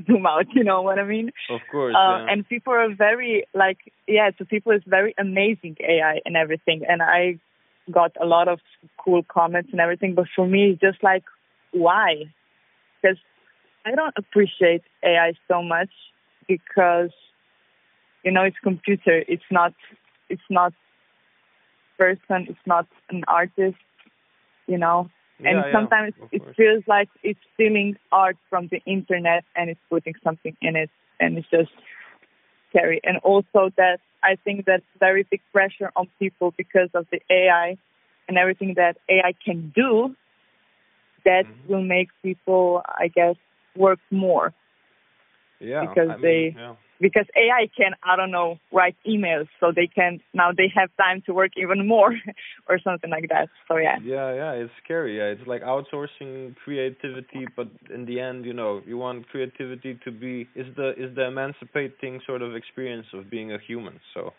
zoom 0.05 0.25
out. 0.25 0.45
You 0.55 0.63
know 0.63 0.81
what 0.81 0.99
I 0.99 1.03
mean? 1.03 1.31
of 1.49 1.61
course. 1.71 1.95
Uh, 1.95 1.99
yeah. 1.99 2.25
And 2.29 2.47
people 2.47 2.73
are 2.73 2.93
very 2.93 3.45
like, 3.53 3.77
yeah, 4.07 4.31
So 4.37 4.45
people 4.45 4.71
is 4.71 4.81
very 4.87 5.13
amazing 5.17 5.77
AI 5.81 6.21
and 6.25 6.35
everything. 6.35 6.81
And 6.87 7.01
I 7.01 7.39
got 7.91 8.11
a 8.21 8.25
lot 8.25 8.47
of 8.47 8.59
cool 9.03 9.23
comments 9.23 9.69
and 9.71 9.81
everything. 9.81 10.15
But 10.15 10.25
for 10.35 10.47
me, 10.47 10.71
it's 10.71 10.81
just 10.81 11.03
like, 11.03 11.23
why? 11.71 12.25
Because 13.01 13.17
I 13.85 13.91
don't 13.91 14.13
appreciate 14.17 14.83
AI 15.03 15.33
so 15.47 15.61
much 15.61 15.89
because, 16.47 17.11
you 18.23 18.31
know, 18.31 18.43
it's 18.43 18.57
computer. 18.63 19.23
It's 19.27 19.49
not, 19.51 19.73
it's 20.29 20.49
not 20.49 20.73
person. 21.97 22.47
It's 22.49 22.65
not 22.65 22.87
an 23.09 23.23
artist. 23.27 23.77
You 24.67 24.77
know, 24.77 25.09
Yeah, 25.39 25.65
yeah, 25.67 25.71
sometimes 25.71 26.13
of 26.21 26.29
it 26.31 26.41
feels 26.55 26.83
like 26.87 27.09
it's 27.23 27.39
stealing 27.53 27.97
art 28.11 28.37
from 28.49 28.67
the 28.67 28.81
internet 28.85 29.43
and 29.55 29.69
it's 29.69 29.79
putting 29.89 30.13
something 30.23 30.55
in 30.61 30.75
it 30.75 30.89
and 31.19 31.37
it's 31.37 31.49
just 31.49 31.71
scary 32.69 32.99
and 33.03 33.17
also 33.19 33.69
that 33.77 33.99
i 34.23 34.35
think 34.43 34.65
that's 34.65 34.83
very 34.99 35.23
big 35.31 35.41
pressure 35.51 35.91
on 35.95 36.07
people 36.19 36.53
because 36.57 36.89
of 36.93 37.05
the 37.11 37.19
ai 37.29 37.77
and 38.27 38.37
everything 38.37 38.73
that 38.75 38.97
ai 39.09 39.33
can 39.45 39.71
do 39.75 40.15
that 41.25 41.45
Mm-hmm. 41.45 41.71
will 41.71 41.81
make 41.83 42.09
people 42.23 42.81
i 42.87 43.07
guess 43.07 43.35
work 43.75 43.99
more 44.11 44.53
yeah, 45.59 45.81
because 45.81 46.09
I 46.09 46.13
mean, 46.13 46.21
they- 46.21 46.53
yeah. 46.57 46.75
Because 46.99 47.25
ai 47.35 47.67
can 47.75 47.91
i 48.03 48.15
don't 48.15 48.31
know 48.31 48.57
write 48.71 48.95
emails 49.07 49.47
so 49.59 49.71
they 49.75 49.87
can 49.87 50.19
now 50.33 50.51
they 50.55 50.71
have 50.73 50.89
time 50.97 51.21
to 51.25 51.33
work 51.33 51.51
even 51.57 51.87
more 51.87 52.11
or 52.69 52.79
something 52.79 53.09
like 53.09 53.27
that 53.29 53.49
so 53.67 53.77
yeah 53.77 53.97
Yeah, 54.03 54.33
yeah, 54.33 54.51
it's 54.53 54.71
scary. 54.83 55.17
Yeah, 55.17 55.33
it's 55.35 55.47
like 55.47 55.61
outsourcing 55.61 56.55
creativity, 56.63 57.47
but 57.55 57.67
in 57.93 58.05
the 58.05 58.19
end, 58.19 58.45
you 58.45 58.53
know, 58.53 58.81
you 58.85 58.97
want 58.97 59.27
creativity 59.29 59.99
to 60.05 60.11
be 60.11 60.47
is 60.55 60.67
the 60.75 60.89
is 60.97 61.13
the 61.15 61.25
emancipating 61.27 62.21
sort 62.25 62.41
of 62.41 62.55
experience 62.55 63.07
of 63.13 63.29
being 63.29 63.51
a 63.51 63.59
human. 63.67 63.99
So, 64.13 64.33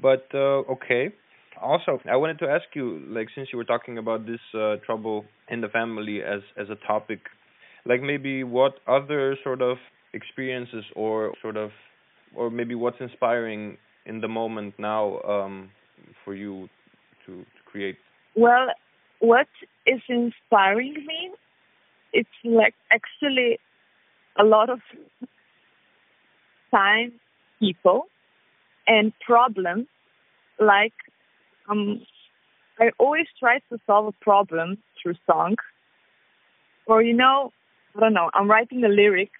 but 0.00 0.26
uh, 0.34 0.74
okay. 0.76 1.12
Also, 1.62 2.00
I 2.10 2.16
wanted 2.16 2.38
to 2.40 2.48
ask 2.48 2.64
you, 2.74 3.00
like, 3.08 3.28
since 3.34 3.48
you 3.52 3.58
were 3.58 3.64
talking 3.64 3.96
about 3.96 4.26
this 4.26 4.40
uh, 4.54 4.76
trouble 4.84 5.24
in 5.48 5.60
the 5.60 5.68
family 5.68 6.20
as 6.22 6.40
as 6.56 6.68
a 6.68 6.78
topic, 6.86 7.20
like 7.86 8.02
maybe 8.02 8.42
what 8.42 8.74
other 8.88 9.36
sort 9.44 9.62
of 9.62 9.76
experiences 10.14 10.84
or 10.96 11.34
sort 11.42 11.56
of, 11.56 11.70
or 12.34 12.50
maybe 12.50 12.74
what's 12.74 12.96
inspiring 13.00 13.76
in 14.06 14.20
the 14.20 14.28
moment 14.28 14.74
now 14.78 15.20
um, 15.22 15.70
for 16.24 16.34
you 16.34 16.68
to, 17.26 17.32
to 17.38 17.60
create 17.66 17.96
Well, 18.36 18.68
what 19.20 19.48
is 19.86 20.00
inspiring 20.08 20.94
me? 20.94 21.30
It's 22.12 22.28
like 22.44 22.74
actually 22.90 23.58
a 24.38 24.44
lot 24.44 24.70
of 24.70 24.80
time, 26.70 27.12
people, 27.60 28.06
and 28.86 29.12
problems. 29.24 29.86
Like, 30.60 30.92
um, 31.68 32.02
I 32.78 32.90
always 32.98 33.26
try 33.38 33.58
to 33.70 33.78
solve 33.86 34.06
a 34.06 34.24
problem 34.24 34.78
through 35.00 35.14
song. 35.26 35.56
Or, 36.86 37.02
you 37.02 37.14
know, 37.14 37.52
I 37.96 38.00
don't 38.00 38.12
know, 38.12 38.30
I'm 38.34 38.50
writing 38.50 38.84
a 38.84 38.88
lyric 38.88 39.30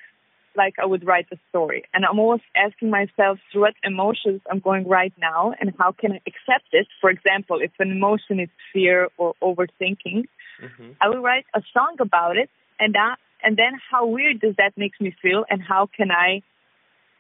like 0.57 0.75
I 0.81 0.87
would 0.87 1.07
write 1.07 1.27
a 1.33 1.37
story. 1.51 1.85
And 1.93 2.05
I'm 2.05 2.19
always 2.19 2.41
asking 2.55 2.91
myself 2.91 3.39
through 3.51 3.63
what 3.63 3.75
emotions 3.83 4.41
I'm 4.51 4.61
going 4.61 4.87
right 4.87 5.13
now 5.21 5.53
and 5.61 5.73
how 5.79 5.93
can 5.93 6.13
I 6.13 6.21
accept 6.27 6.69
it. 6.73 6.87
For 7.01 7.11
example, 7.11 7.59
if 7.61 7.73
an 7.79 7.91
emotion 7.91 8.41
is 8.41 8.49
fear 8.73 9.09
or 9.17 9.35
overthinking, 9.43 10.25
Mm-hmm. 10.63 10.93
I 11.01 11.09
will 11.09 11.21
write 11.21 11.47
a 11.55 11.63
song 11.73 11.97
about 12.01 12.37
it 12.37 12.51
and 12.79 12.95
that 12.95 13.17
and 13.43 13.57
then 13.57 13.73
how 13.91 14.07
weird 14.07 14.41
does 14.41 14.55
that 14.57 14.73
make 14.77 14.93
me 15.01 15.15
feel 15.21 15.45
and 15.51 15.63
how 15.63 15.89
can 15.95 16.11
I 16.11 16.43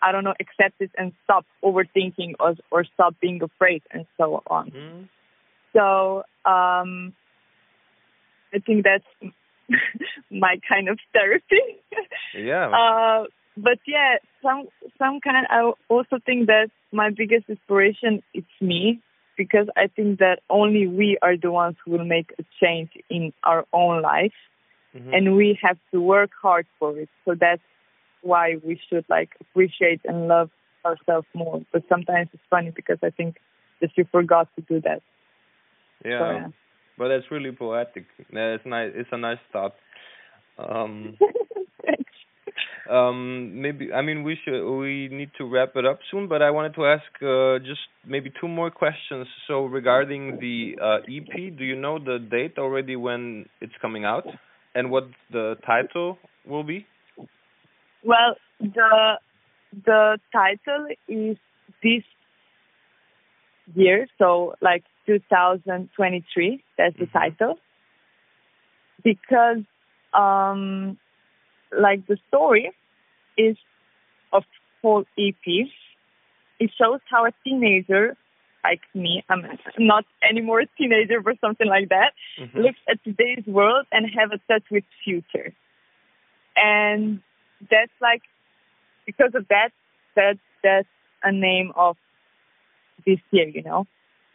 I 0.02 0.12
don't 0.12 0.24
know, 0.24 0.34
accept 0.38 0.80
it 0.80 0.90
and 0.98 1.12
stop 1.24 1.46
overthinking 1.62 2.34
or 2.40 2.54
or 2.70 2.84
stop 2.94 3.14
being 3.20 3.42
afraid 3.42 3.82
and 3.90 4.06
so 4.16 4.42
on. 4.46 4.70
Mm. 4.70 5.08
So 5.72 6.18
um 6.50 7.14
I 8.52 8.58
think 8.64 8.84
that's 8.84 9.32
my 10.30 10.56
kind 10.68 10.88
of 10.88 10.98
therapy. 11.12 11.60
Yeah. 12.36 12.66
Uh, 12.68 13.24
but 13.56 13.78
yeah, 13.86 14.16
some 14.42 14.66
some 14.98 15.20
kind. 15.20 15.46
I 15.48 15.70
also 15.88 16.18
think 16.26 16.48
that 16.48 16.70
my 16.90 17.10
biggest 17.10 17.48
inspiration 17.48 18.22
is 18.34 18.42
me 18.60 19.00
because 19.36 19.68
I 19.76 19.86
think 19.86 20.18
that 20.18 20.40
only 20.50 20.88
we 20.88 21.16
are 21.22 21.36
the 21.36 21.52
ones 21.52 21.76
who 21.84 21.92
will 21.92 22.04
make 22.04 22.32
a 22.40 22.44
change 22.60 22.90
in 23.08 23.32
our 23.44 23.64
own 23.72 24.02
life, 24.02 24.34
Mhm. 24.96 25.12
and 25.16 25.36
we 25.36 25.56
have 25.62 25.78
to 25.92 26.00
work 26.00 26.30
hard 26.42 26.66
for 26.80 26.98
it. 26.98 27.08
So 27.24 27.36
that's 27.36 27.62
why 28.22 28.56
we 28.66 28.80
should 28.88 29.04
like 29.08 29.30
appreciate 29.40 30.00
and 30.04 30.26
love 30.26 30.50
ourselves 30.84 31.28
more. 31.34 31.62
But 31.72 31.84
sometimes 31.88 32.28
it's 32.32 32.42
funny 32.50 32.70
because 32.70 32.98
I 33.02 33.10
think 33.10 33.36
that 33.80 33.90
you 33.96 34.04
forgot 34.10 34.48
to 34.56 34.62
do 34.62 34.80
that. 34.80 35.02
yeah. 36.04 36.18
So, 36.18 36.30
yeah. 36.32 36.48
But 36.96 37.08
that's 37.08 37.30
really 37.30 37.52
poetic. 37.52 38.04
It's 38.18 38.66
nice. 38.66 38.92
It's 38.94 39.08
a 39.12 39.18
nice 39.18 39.38
thought. 39.52 39.74
Um, 40.58 41.16
um, 42.90 43.60
maybe 43.60 43.92
I 43.92 44.02
mean 44.02 44.22
we 44.22 44.38
should 44.44 44.64
we 44.78 45.08
need 45.08 45.30
to 45.38 45.44
wrap 45.44 45.70
it 45.74 45.84
up 45.84 45.98
soon. 46.10 46.28
But 46.28 46.42
I 46.42 46.50
wanted 46.50 46.74
to 46.74 46.86
ask 46.86 47.04
uh, 47.22 47.58
just 47.58 47.80
maybe 48.06 48.32
two 48.40 48.48
more 48.48 48.70
questions. 48.70 49.26
So 49.48 49.64
regarding 49.66 50.38
the 50.40 50.76
uh, 50.80 50.98
EP, 51.08 51.58
do 51.58 51.64
you 51.64 51.76
know 51.76 51.98
the 51.98 52.18
date 52.18 52.58
already 52.58 52.96
when 52.96 53.46
it's 53.60 53.74
coming 53.82 54.04
out, 54.04 54.26
and 54.74 54.90
what 54.90 55.04
the 55.32 55.56
title 55.66 56.18
will 56.46 56.64
be? 56.64 56.86
Well, 58.04 58.36
the 58.60 59.18
the 59.84 60.18
title 60.32 60.86
is 61.08 61.36
this 61.82 62.04
year, 63.74 64.06
so 64.18 64.54
like 64.60 64.84
2023. 65.06 66.62
That's 66.76 66.96
the 66.96 67.06
Mhm. 67.06 67.12
title. 67.12 67.58
Because, 69.02 69.62
um, 70.12 70.98
like 71.72 72.06
the 72.06 72.18
story 72.28 72.70
is 73.36 73.56
of 74.32 74.44
whole 74.82 75.04
EP. 75.16 75.70
It 76.58 76.70
shows 76.78 77.00
how 77.10 77.26
a 77.26 77.32
teenager, 77.44 78.16
like 78.62 78.80
me, 78.94 79.24
I'm 79.28 79.58
not 79.78 80.04
anymore 80.22 80.60
a 80.60 80.66
teenager, 80.78 81.20
but 81.20 81.38
something 81.40 81.66
like 81.66 81.88
that, 81.88 82.14
Mhm. 82.38 82.62
looks 82.64 82.78
at 82.88 83.02
today's 83.04 83.46
world 83.46 83.86
and 83.92 84.08
have 84.10 84.32
a 84.32 84.38
touch 84.48 84.70
with 84.70 84.84
future. 85.04 85.52
And 86.56 87.22
that's 87.70 87.92
like 88.00 88.22
because 89.06 89.34
of 89.34 89.48
that 89.48 89.70
that 90.14 90.38
that's 90.62 90.88
a 91.22 91.32
name 91.32 91.72
of 91.76 91.96
this 93.06 93.18
year, 93.30 93.48
you 93.48 93.62
know. 93.62 93.86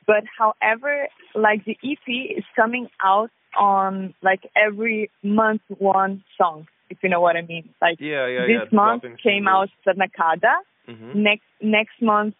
But 0.08 0.24
however, 0.38 1.08
like 1.36 1.66
the 1.66 1.78
EP 1.84 2.08
is 2.38 2.44
coming 2.56 2.88
out 3.04 3.30
on 3.58 4.14
like 4.22 4.42
every 4.56 5.10
month 5.24 5.62
one 5.78 6.24
song, 6.38 6.68
if 6.90 6.98
you 7.04 7.10
know 7.10 7.22
what 7.22 7.36
I 7.36 7.42
mean. 7.42 7.70
Like 7.82 7.98
Yeah, 8.00 8.28
yeah, 8.28 8.46
yeah. 8.48 8.64
this 8.66 8.74
month 8.74 9.04
came 9.04 9.46
singles. 9.46 9.70
out 9.88 9.96
Nakada, 9.98 10.56
Mhm. 10.88 11.16
next 11.16 11.46
next 11.62 12.02
month 12.02 12.36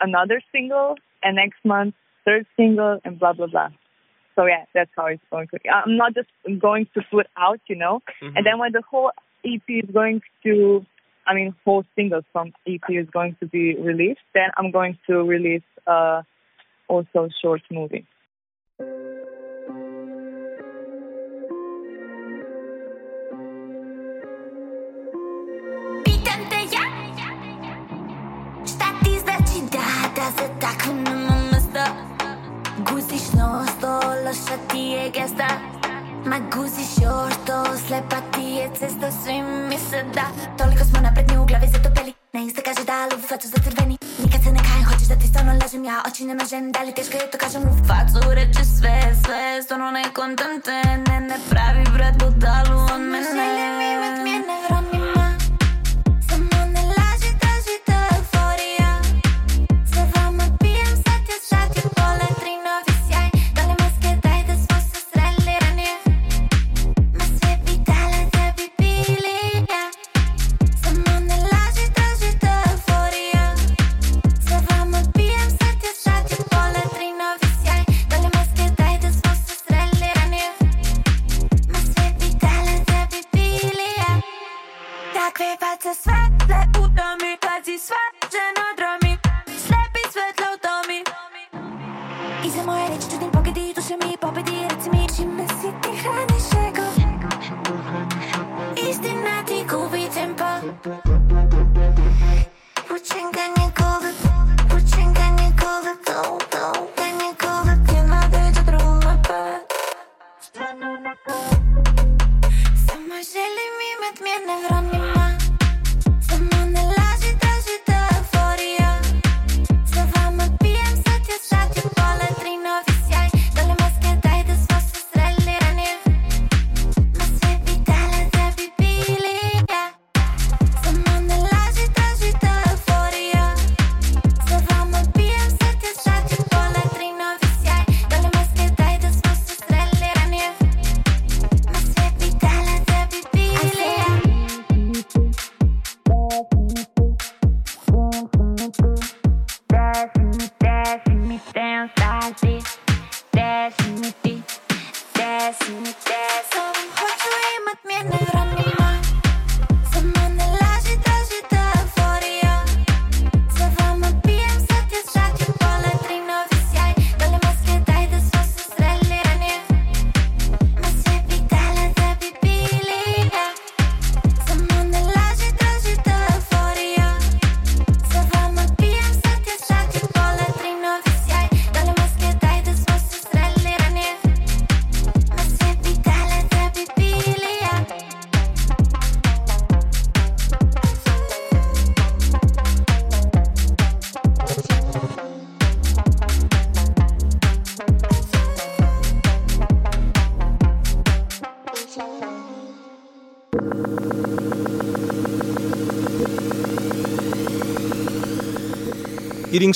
another 0.00 0.40
single, 0.52 0.96
and 1.22 1.36
next 1.36 1.64
month 1.64 1.94
third 2.24 2.46
single, 2.56 3.00
and 3.04 3.18
blah 3.18 3.32
blah 3.32 3.46
blah. 3.46 3.70
So 4.36 4.46
yeah, 4.46 4.64
that's 4.74 4.90
how 4.96 5.06
it's 5.06 5.22
going 5.30 5.48
to. 5.48 5.58
I'm 5.68 5.96
not 5.96 6.14
just 6.14 6.28
going 6.60 6.86
to 6.94 7.02
put 7.10 7.26
out, 7.36 7.60
you 7.68 7.76
know, 7.76 8.00
Mhm. 8.22 8.36
and 8.36 8.46
then 8.46 8.58
when 8.58 8.72
the 8.72 8.82
whole 8.82 9.12
EP 9.44 9.62
is 9.80 9.90
going 9.90 10.22
to, 10.44 10.84
I 11.30 11.34
mean, 11.34 11.54
four 11.64 11.84
singles 11.94 12.24
from 12.32 12.52
EP 12.66 12.80
is 12.88 13.08
going 13.08 13.36
to 13.38 13.46
be 13.46 13.76
released. 13.76 14.18
Then 14.34 14.50
I'm 14.56 14.72
going 14.72 14.98
to 15.06 15.22
release 15.22 15.62
uh, 15.86 16.22
also 16.88 17.26
a 17.26 17.30
short 17.40 17.62
movie. 17.70 18.04
Ma 36.30 36.38
slepa 37.76 38.20
ti 38.32 38.56
je 38.56 38.68
cesta 38.78 39.08
mi 39.68 39.78
se 39.78 40.04
da, 40.14 40.26
toliko 40.56 40.79
glave 41.50 41.68
se 41.72 41.82
to 41.82 41.90
peli. 41.94 42.12
Ne 42.32 42.40
im 42.42 42.50
kaže 42.64 42.84
da, 42.84 42.94
ali 43.02 43.14
u 43.14 43.26
facu 43.28 43.48
zacrveni 43.48 43.96
Nikad 44.24 44.40
se 44.44 44.50
ne 44.52 44.60
kajem, 44.68 44.84
hoćeš 44.90 45.08
da 45.08 45.16
ti 45.20 45.26
stvarno 45.26 45.52
lažem 45.62 45.84
Ja 45.84 46.02
oči 46.08 46.24
ne 46.24 46.34
mažem, 46.34 46.72
da 46.72 46.82
li 46.82 46.94
teško 46.94 47.16
je 47.16 47.30
to 47.30 47.38
kažem 47.38 47.62
U 47.62 47.74
facu 47.88 48.20
reče 48.38 48.64
sve, 48.76 48.96
sve 49.22 49.62
Stvarno 49.64 49.90
ne 49.90 50.04
kontam 50.14 50.52
te, 50.64 50.80
ne, 51.06 51.16
ne 51.20 51.36
pravi 51.50 51.84
brat 51.94 52.14
budalu 52.22 52.78
On 52.94 53.02
me 53.02 53.18
ne 53.20 53.30
želi 53.36 53.66
mi 53.78 53.90
od 54.06 54.59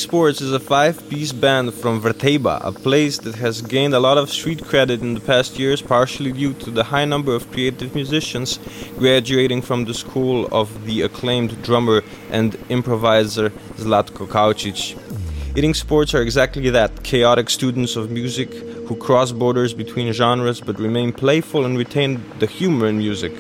Sports 0.05 0.43
is 0.43 0.53
a 0.53 0.61
five 0.61 1.09
piece 1.09 1.33
band 1.33 1.73
from 1.73 1.99
Verteba, 2.03 2.61
a 2.63 2.73
place 2.73 3.17
that 3.21 3.37
has 3.37 3.63
gained 3.63 3.95
a 3.95 3.99
lot 3.99 4.19
of 4.19 4.31
street 4.31 4.63
credit 4.63 5.01
in 5.01 5.15
the 5.15 5.21
past 5.21 5.59
years, 5.59 5.81
partially 5.81 6.31
due 6.31 6.53
to 6.53 6.71
the 6.71 6.85
high 6.85 7.07
number 7.07 7.35
of 7.35 7.51
creative 7.51 7.95
musicians 7.95 8.59
graduating 8.99 9.63
from 9.63 9.87
the 9.87 9.95
school 9.95 10.47
of 10.53 10.85
the 10.85 11.01
acclaimed 11.01 11.63
drummer 11.63 12.03
and 12.31 12.55
improviser 12.69 13.49
Zlatko 13.79 14.27
Kaučić. 14.29 15.57
Eating 15.57 15.73
Sports 15.73 16.13
are 16.15 16.21
exactly 16.21 16.69
that 16.69 17.03
chaotic 17.03 17.49
students 17.49 17.97
of 17.97 18.11
music 18.11 18.53
who 18.87 18.97
cross 18.97 19.33
borders 19.33 19.73
between 19.73 20.13
genres 20.13 20.61
but 20.61 20.79
remain 20.79 21.15
playful 21.15 21.65
and 21.65 21.79
retain 21.79 22.23
the 22.41 22.47
humor 22.47 22.89
in 22.89 22.99
music. 22.99 23.33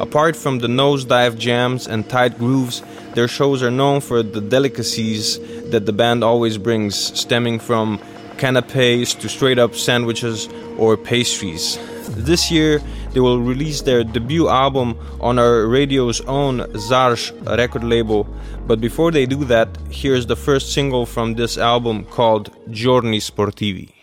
Apart 0.00 0.36
from 0.36 0.60
the 0.60 0.68
nosedive 0.68 1.36
jams 1.36 1.88
and 1.88 2.08
tight 2.08 2.38
grooves, 2.38 2.82
their 3.14 3.26
shows 3.26 3.64
are 3.64 3.70
known 3.70 4.00
for 4.00 4.22
the 4.22 4.40
delicacies 4.40 5.40
that 5.70 5.86
the 5.86 5.92
band 5.92 6.24
always 6.24 6.58
brings, 6.58 6.96
stemming 6.96 7.58
from 7.58 8.00
canapes 8.38 9.14
to 9.14 9.28
straight 9.28 9.58
up 9.58 9.74
sandwiches 9.74 10.48
or 10.78 10.96
pastries. 10.96 11.78
This 12.10 12.50
year, 12.50 12.80
they 13.12 13.20
will 13.20 13.40
release 13.40 13.82
their 13.82 14.04
debut 14.04 14.48
album 14.48 14.96
on 15.20 15.38
our 15.38 15.66
radio's 15.66 16.20
own 16.22 16.60
Zarš 16.74 17.32
record 17.56 17.84
label. 17.84 18.26
But 18.66 18.80
before 18.80 19.10
they 19.10 19.26
do 19.26 19.44
that, 19.44 19.68
here's 19.90 20.26
the 20.26 20.36
first 20.36 20.72
single 20.72 21.06
from 21.06 21.34
this 21.34 21.58
album 21.58 22.04
called 22.04 22.50
Giorni 22.70 23.18
Sportivi. 23.18 23.97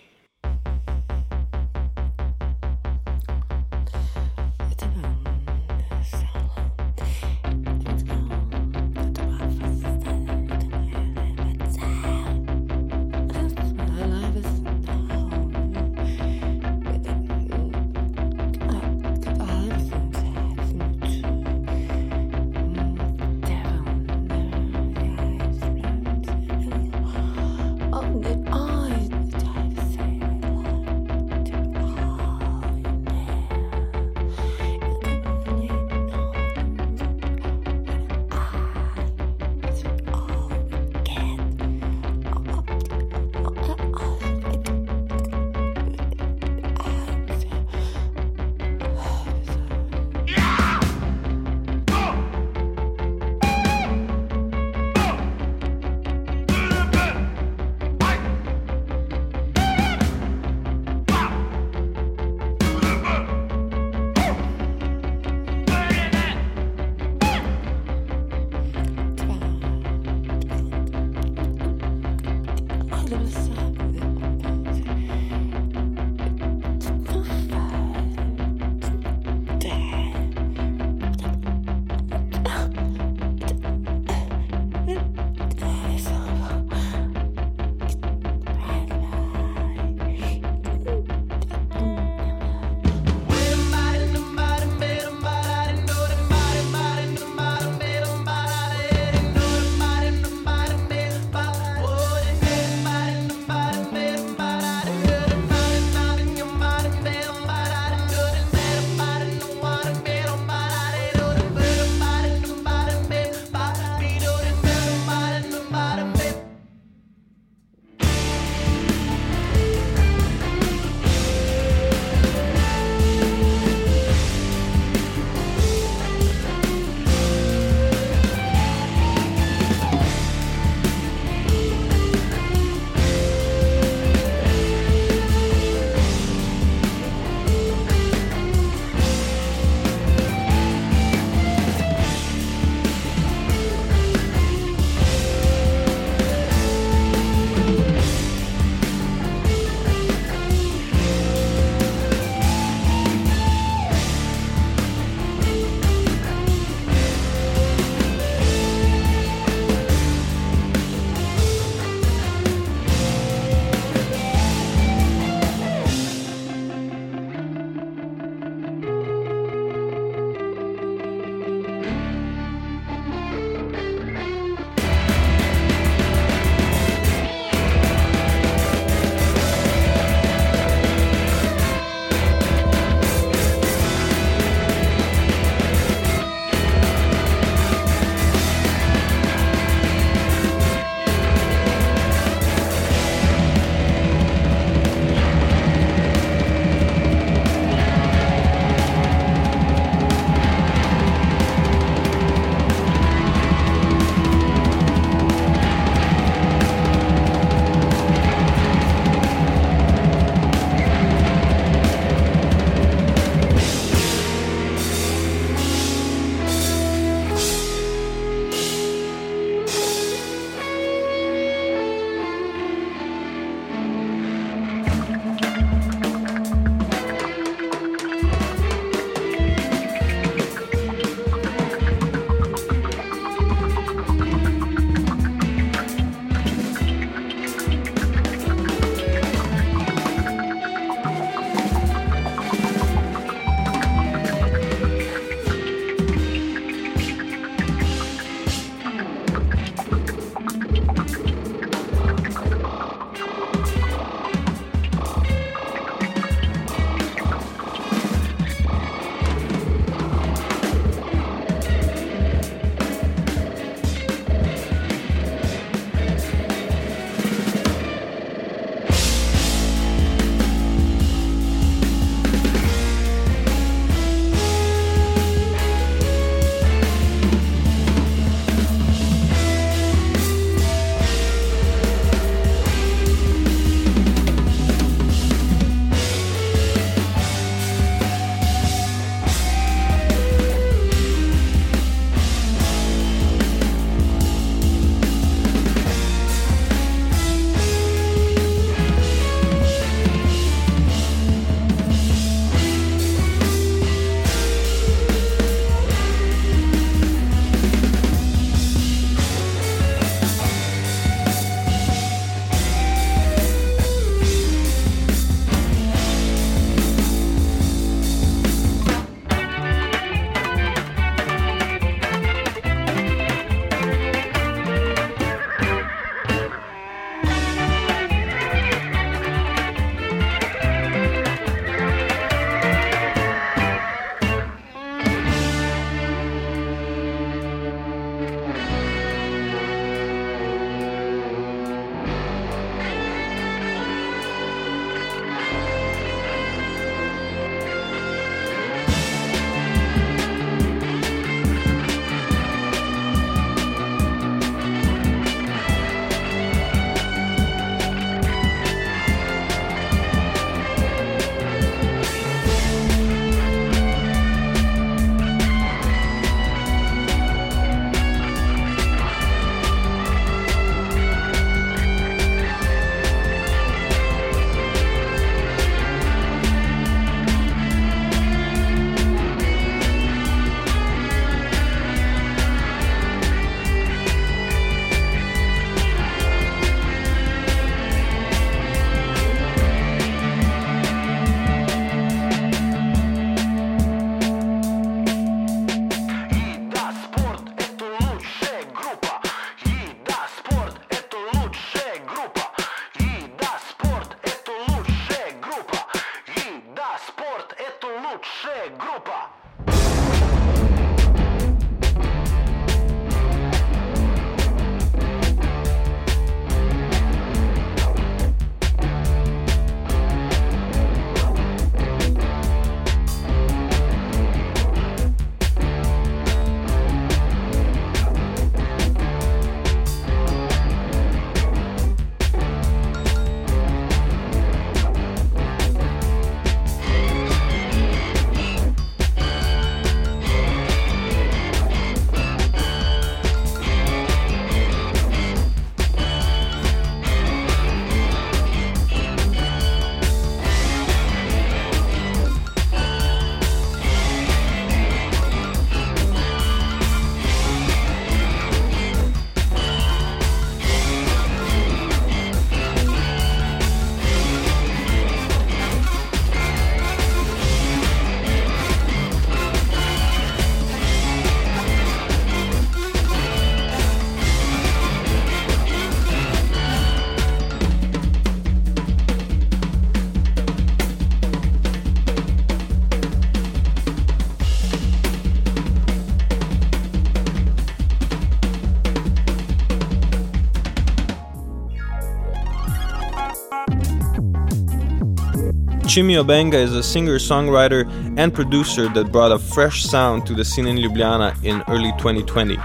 Tschimy 495.96 496.22
Obenga 496.22 496.56
is 496.56 496.76
a 496.76 496.84
singer, 496.84 497.18
songwriter, 497.20 497.90
and 498.18 498.34
producer 498.34 498.90
that 498.90 499.14
brought 499.14 499.32
a 499.32 499.40
fresh 499.40 499.86
sound 499.86 500.26
to 500.28 500.34
the 500.34 500.44
scene 500.44 500.68
in 500.68 500.76
Ljubljana 500.76 501.42
in 501.42 501.64
early 501.70 501.94
2020. 501.94 502.58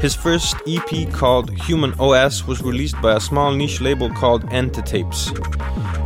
His 0.00 0.14
first 0.14 0.54
EP 0.64 1.12
called 1.12 1.50
Human 1.66 1.94
OS 1.98 2.46
was 2.46 2.62
released 2.62 2.94
by 3.02 3.16
a 3.16 3.18
small 3.18 3.50
niche 3.50 3.80
label 3.80 4.08
called 4.08 4.44
ente 4.52 4.84
tapes. 4.86 5.32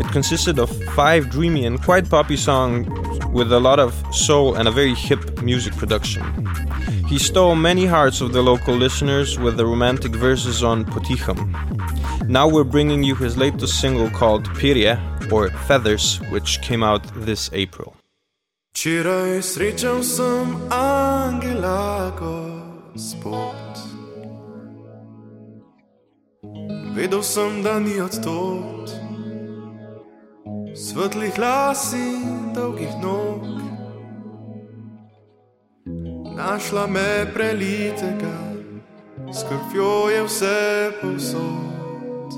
It 0.00 0.11
consisted 0.11 0.58
of 0.58 0.70
five 0.94 1.28
dreamy 1.28 1.66
and 1.66 1.84
quite 1.84 2.08
poppy 2.08 2.38
songs 2.38 2.88
with 3.28 3.52
a 3.52 3.61
lot 3.61 3.78
of 3.78 3.92
soul 4.11 4.54
and 4.54 4.66
a 4.66 4.70
very 4.70 4.94
hip 4.94 5.42
music 5.42 5.76
production. 5.76 6.24
He 7.08 7.18
stole 7.18 7.56
many 7.56 7.86
hearts 7.86 8.20
of 8.20 8.32
the 8.34 8.42
local 8.42 8.74
listeners 8.74 9.38
with 9.38 9.56
the 9.56 9.64
romantic 9.64 10.12
verses 10.12 10.62
on 10.62 10.84
Poticham. 10.84 11.48
Now 12.28 12.46
we're 12.46 12.64
bringing 12.64 13.02
you 13.02 13.14
his 13.14 13.38
latest 13.38 13.80
single 13.80 14.10
called 14.10 14.44
Pirje, 14.58 15.00
or 15.32 15.48
Feathers, 15.66 16.20
which 16.30 16.60
came 16.60 16.82
out 16.82 17.02
this 17.24 17.48
April. 17.54 17.94
Vedel 26.94 27.22
sem, 27.22 27.62
da 27.62 27.78
ni 27.78 28.00
odtot, 28.00 28.90
svetlih 30.74 31.38
las 31.38 31.92
in 31.92 32.52
dolgih. 32.54 33.57
Našla 36.38 36.87
me 36.87 37.27
prelitega, 37.35 38.38
skrbijo 39.40 40.09
je 40.09 40.22
vse 40.22 40.90
povsod. 41.03 42.33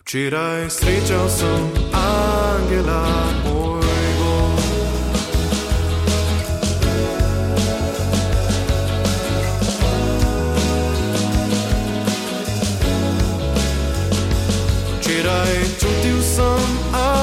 Včeraj 0.00 0.70
srečal 0.70 1.28
sem 1.28 1.70
angela, 1.92 3.04
moj 3.44 3.82
bog. 4.18 4.58
Včeraj 15.00 15.54
čutil 15.80 16.22
sem 16.22 16.68
angelovo 16.92 17.21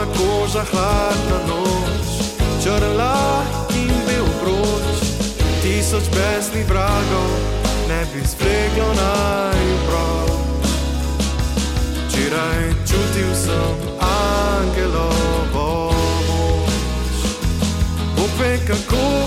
topla 0.00 0.14
koža, 0.16 0.64
hladna 0.72 1.38
noč, 1.48 2.08
črla 2.62 3.42
in 3.74 3.92
bil 4.06 4.24
proč, 4.40 5.00
tisoč 5.62 6.04
besnih 6.08 6.68
vragov 6.68 7.30
ne 7.88 8.04
bi 8.12 8.26
spreglo 8.26 8.88
naj 8.94 9.64
prav. 9.88 10.28
Včeraj 12.08 12.72
čutil 12.86 13.34
sem 13.34 13.76
angelovo 14.00 15.92
moč, 16.28 16.72
ve, 18.38 18.58
kako 18.66 19.19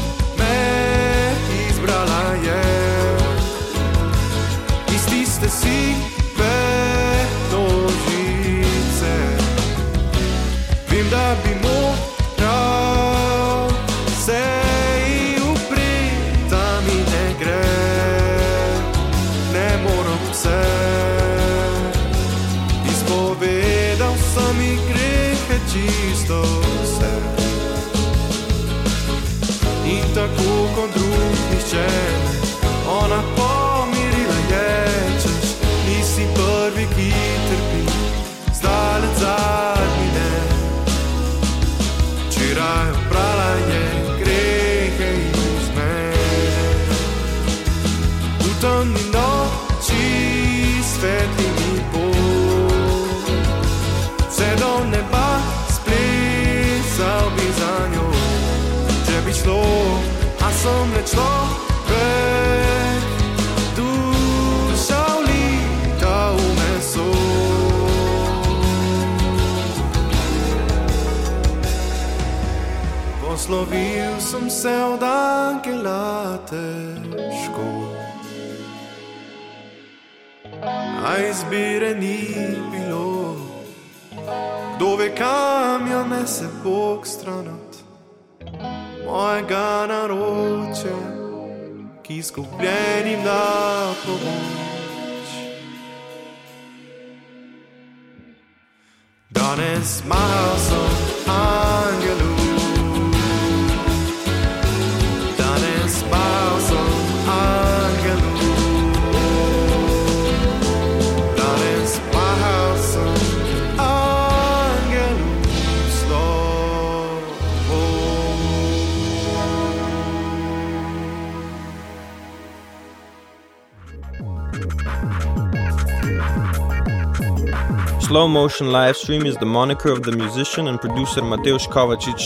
Motion 128.33 128.69
Livestream 128.69 129.27
is 129.27 129.37
the 129.37 129.45
moniker 129.45 129.91
of 129.91 130.01
the 130.01 130.11
musician 130.11 130.67
and 130.67 130.81
producer 130.81 131.21
Mateusz 131.21 131.67
Kovacic. 131.67 132.23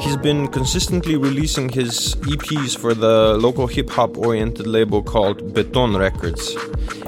He's 0.00 0.16
been 0.16 0.48
consistently 0.48 1.16
releasing 1.16 1.68
his 1.68 2.14
EPs 2.22 2.74
for 2.74 2.94
the 2.94 3.36
local 3.36 3.66
hip 3.66 3.90
hop 3.90 4.16
oriented 4.16 4.66
label 4.66 5.02
called 5.02 5.52
Beton 5.52 5.94
Records. 5.94 6.56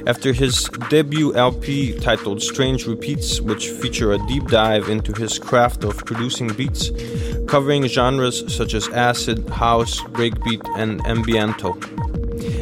After 0.06 0.34
his 0.34 0.68
debut 0.90 1.34
LP 1.34 1.98
titled 2.00 2.42
Strange 2.42 2.86
Repeats, 2.86 3.40
which 3.40 3.70
feature 3.70 4.12
a 4.12 4.18
deep 4.26 4.46
dive 4.48 4.90
into 4.90 5.14
his 5.14 5.38
craft 5.38 5.82
of 5.82 5.96
producing 6.04 6.48
beats, 6.48 6.90
covering 7.46 7.86
genres 7.86 8.44
such 8.54 8.74
as 8.74 8.90
acid, 8.90 9.48
house, 9.48 10.02
breakbeat, 10.02 10.60
and 10.76 11.02
ambiento. 11.04 11.97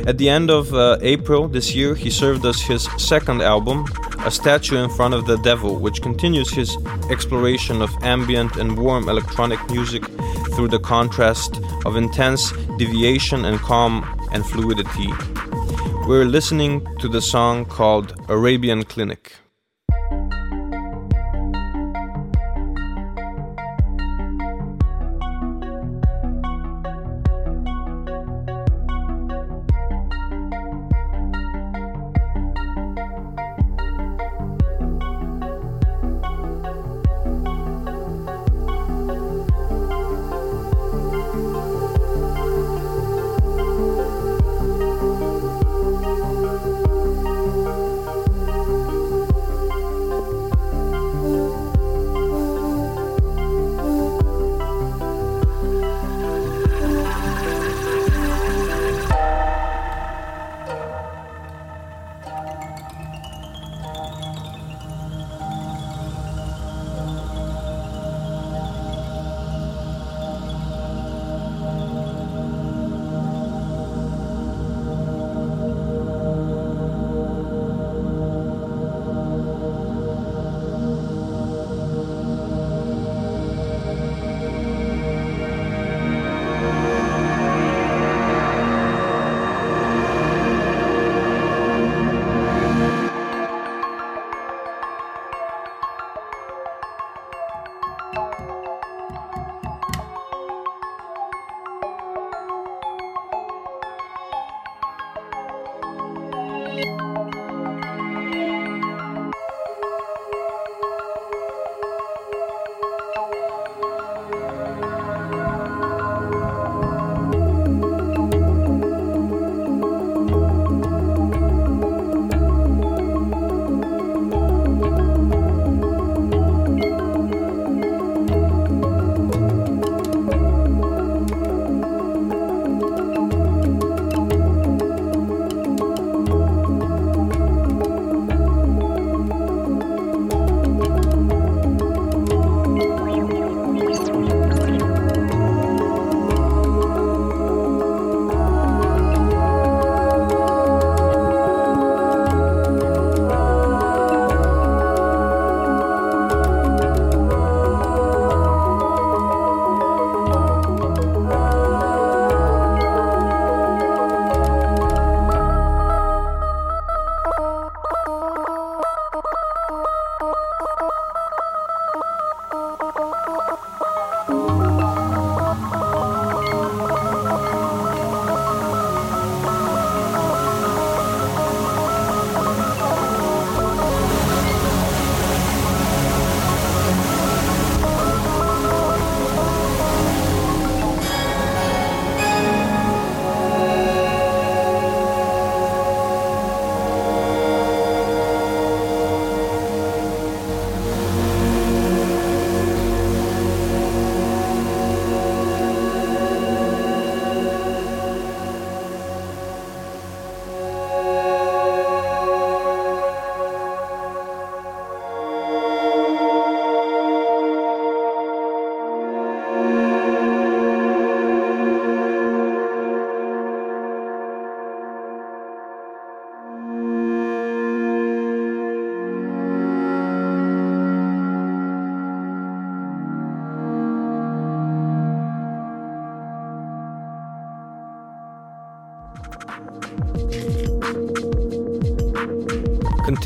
At 0.06 0.18
the 0.18 0.28
end 0.28 0.50
of 0.50 0.72
uh, 0.72 0.98
April 1.00 1.48
this 1.48 1.74
year, 1.74 1.96
he 1.96 2.10
served 2.10 2.46
us 2.46 2.62
his 2.62 2.88
second 2.96 3.42
album, 3.42 3.86
A 4.24 4.30
Statue 4.30 4.76
in 4.76 4.88
Front 4.88 5.14
of 5.14 5.26
the 5.26 5.36
Devil, 5.38 5.80
which 5.80 6.00
continues 6.00 6.48
his 6.48 6.76
exploration 7.10 7.82
of 7.82 7.90
ambient 8.02 8.54
and 8.56 8.78
warm 8.78 9.08
electronic 9.08 9.58
music 9.68 10.04
through 10.54 10.68
the 10.68 10.78
contrast 10.78 11.60
of 11.84 11.96
intense 11.96 12.52
deviation 12.78 13.44
and 13.44 13.58
calm 13.58 14.04
and 14.30 14.46
fluidity. 14.46 15.10
We're 16.06 16.24
listening 16.24 16.86
to 17.00 17.08
the 17.08 17.20
song 17.20 17.64
called 17.64 18.14
Arabian 18.28 18.84
Clinic. 18.84 19.34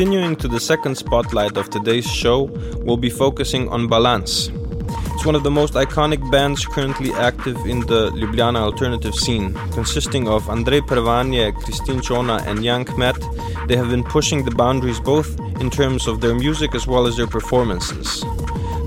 Continuing 0.01 0.34
to 0.36 0.48
the 0.48 0.59
second 0.59 0.94
spotlight 0.96 1.59
of 1.59 1.68
today's 1.68 2.07
show, 2.07 2.44
we'll 2.84 2.96
be 2.96 3.11
focusing 3.11 3.68
on 3.68 3.86
balans. 3.86 4.48
It's 5.12 5.26
one 5.26 5.34
of 5.34 5.42
the 5.42 5.51
most 5.51 5.74
iconic 5.74 6.22
bands 6.30 6.64
currently 6.64 7.12
active 7.12 7.59
in 7.66 7.80
the 7.80 8.11
Ljubljana 8.12 8.61
alternative 8.61 9.14
scene. 9.14 9.53
Consisting 9.72 10.26
of 10.26 10.44
Andrej 10.44 10.86
Pervanje, 10.88 11.53
Kristin 11.53 12.01
Čona, 12.01 12.40
and 12.46 12.64
Jan 12.64 12.86
Kmet, 12.86 13.18
they 13.68 13.76
have 13.76 13.90
been 13.90 14.03
pushing 14.03 14.42
the 14.42 14.51
boundaries 14.53 14.98
both 14.98 15.38
in 15.61 15.68
terms 15.68 16.07
of 16.07 16.22
their 16.22 16.34
music 16.34 16.74
as 16.74 16.86
well 16.86 17.07
as 17.07 17.18
their 17.18 17.26
performances. 17.26 18.24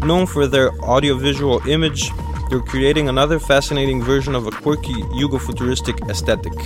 Known 0.02 0.26
for 0.26 0.48
their 0.48 0.72
audiovisual 0.82 1.62
image, 1.68 2.10
they're 2.50 2.60
creating 2.74 3.08
another 3.08 3.38
fascinating 3.38 4.02
version 4.02 4.34
of 4.34 4.48
a 4.48 4.52
quirky 4.52 4.98
Yugo-futuristic 5.22 6.10
aesthetic. 6.10 6.58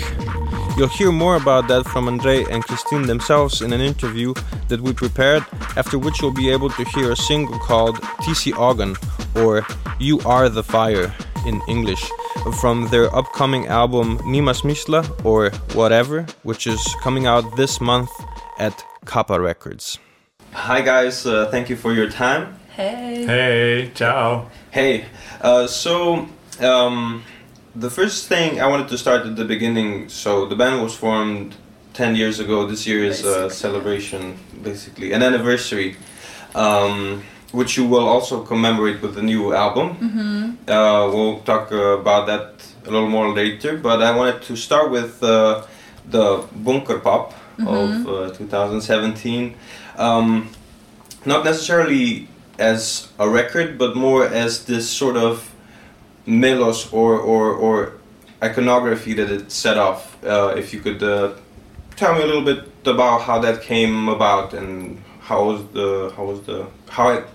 You'll 0.78 0.88
hear 0.90 1.12
more 1.12 1.38
about 1.38 1.68
that 1.70 1.88
from 1.88 2.08
Andre 2.08 2.44
and 2.52 2.64
Christine 2.64 3.08
themselves 3.08 3.64
in 3.64 3.74
an 3.74 3.82
interview 3.82 4.36
that 4.68 4.80
we 4.80 4.94
prepared, 4.94 5.44
after 5.76 5.98
which 5.98 6.22
you'll 6.22 6.32
be 6.32 6.52
able 6.52 6.70
to 6.70 6.84
hear 6.94 7.12
a 7.12 7.16
single 7.16 7.58
called 7.58 8.00
Ti 8.22 8.36
si 8.36 8.52
ogenj, 8.52 8.96
or 9.36 9.66
You 10.00 10.20
Are 10.20 10.50
the 10.50 10.62
Fire 10.62 11.12
in 11.48 11.64
English, 11.68 12.08
from 12.62 12.90
their 12.90 13.10
upcoming 13.16 13.66
album 13.66 14.20
Nima 14.20 14.54
Smisla, 14.54 15.02
or 15.26 15.50
Whatever, 15.74 16.28
which 16.44 16.68
is 16.68 16.96
coming 17.02 17.26
out 17.26 17.58
this 17.58 17.82
month 17.82 18.12
at 18.60 18.86
Kapa 19.06 19.42
Records. 19.42 19.98
Hi 20.54 20.82
guys, 20.82 21.26
uh, 21.26 21.50
thank 21.50 21.70
you 21.70 21.76
for 21.76 21.92
your 21.92 22.08
time. 22.08 22.56
Hey. 22.76 23.26
Hey, 23.26 23.92
ciao. 23.96 24.52
Hey, 24.70 25.08
uh, 25.42 25.66
so 25.66 26.28
um, 26.60 27.24
the 27.80 27.90
first 27.90 28.28
thing 28.28 28.60
I 28.60 28.68
wanted 28.68 28.88
to 28.90 28.98
start 28.98 29.26
at 29.26 29.36
the 29.36 29.46
beginning. 29.46 30.10
So 30.10 30.46
the 30.48 30.56
band 30.56 30.82
was 30.82 30.96
formed 30.96 31.56
ten 31.94 32.16
years 32.16 32.40
ago. 32.40 32.66
This 32.68 32.86
year 32.88 33.04
is 33.04 33.24
a 33.26 33.50
celebration, 33.50 34.38
basically 34.64 35.14
an 35.14 35.22
anniversary, 35.24 35.96
um, 36.56 37.24
which 37.52 37.78
you 37.78 37.86
will 37.86 38.08
also 38.08 38.44
commemorate 38.44 39.02
with 39.02 39.14
the 39.16 39.22
new 39.22 39.54
album. 39.54 39.88
Mm-hmm. 39.96 40.70
Uh, 40.70 41.12
we'll 41.14 41.40
talk 41.42 41.72
about 41.72 42.28
that 42.28 42.50
a 42.86 42.92
little 42.92 43.10
more 43.10 43.30
later. 43.34 43.78
But 43.78 44.02
I 44.02 44.16
wanted 44.16 44.42
to 44.44 44.56
start 44.56 44.92
with 44.92 45.22
uh, 45.24 45.66
the 46.10 46.46
Bunker 46.56 47.00
Pop 47.00 47.34
Mm-hmm. 47.60 48.06
of 48.06 48.32
uh, 48.32 48.38
2017. 48.38 49.56
Um, 49.98 50.50
not 51.26 51.44
necessarily 51.44 52.28
as 52.60 53.12
a 53.18 53.28
record, 53.28 53.80
but 53.80 53.96
more 53.96 54.26
as 54.28 54.66
this 54.66 54.88
sort 54.88 55.18
of 55.18 55.52
melos 56.28 56.92
or, 56.94 57.18
or, 57.18 57.54
or 57.54 57.94
iconography 58.44 59.14
that 59.14 59.32
it 59.32 59.52
set 59.52 59.78
off. 59.78 60.24
Uh, 60.24 60.54
if 60.56 60.74
you 60.74 60.80
could 60.80 61.02
uh, 61.02 61.34
tell 61.96 62.14
me 62.14 62.22
a 62.22 62.26
little 62.26 62.44
bit 62.44 62.64
about 62.86 63.22
how 63.22 63.40
that 63.40 63.62
came 63.62 64.08
about 64.08 64.54
and 64.54 65.02
how 65.22 65.44
was 65.44 65.62
the 65.74 66.14
how 66.16 66.24
was 66.24 66.42
the 66.44 66.68
how 66.90 67.10
it 67.10 67.26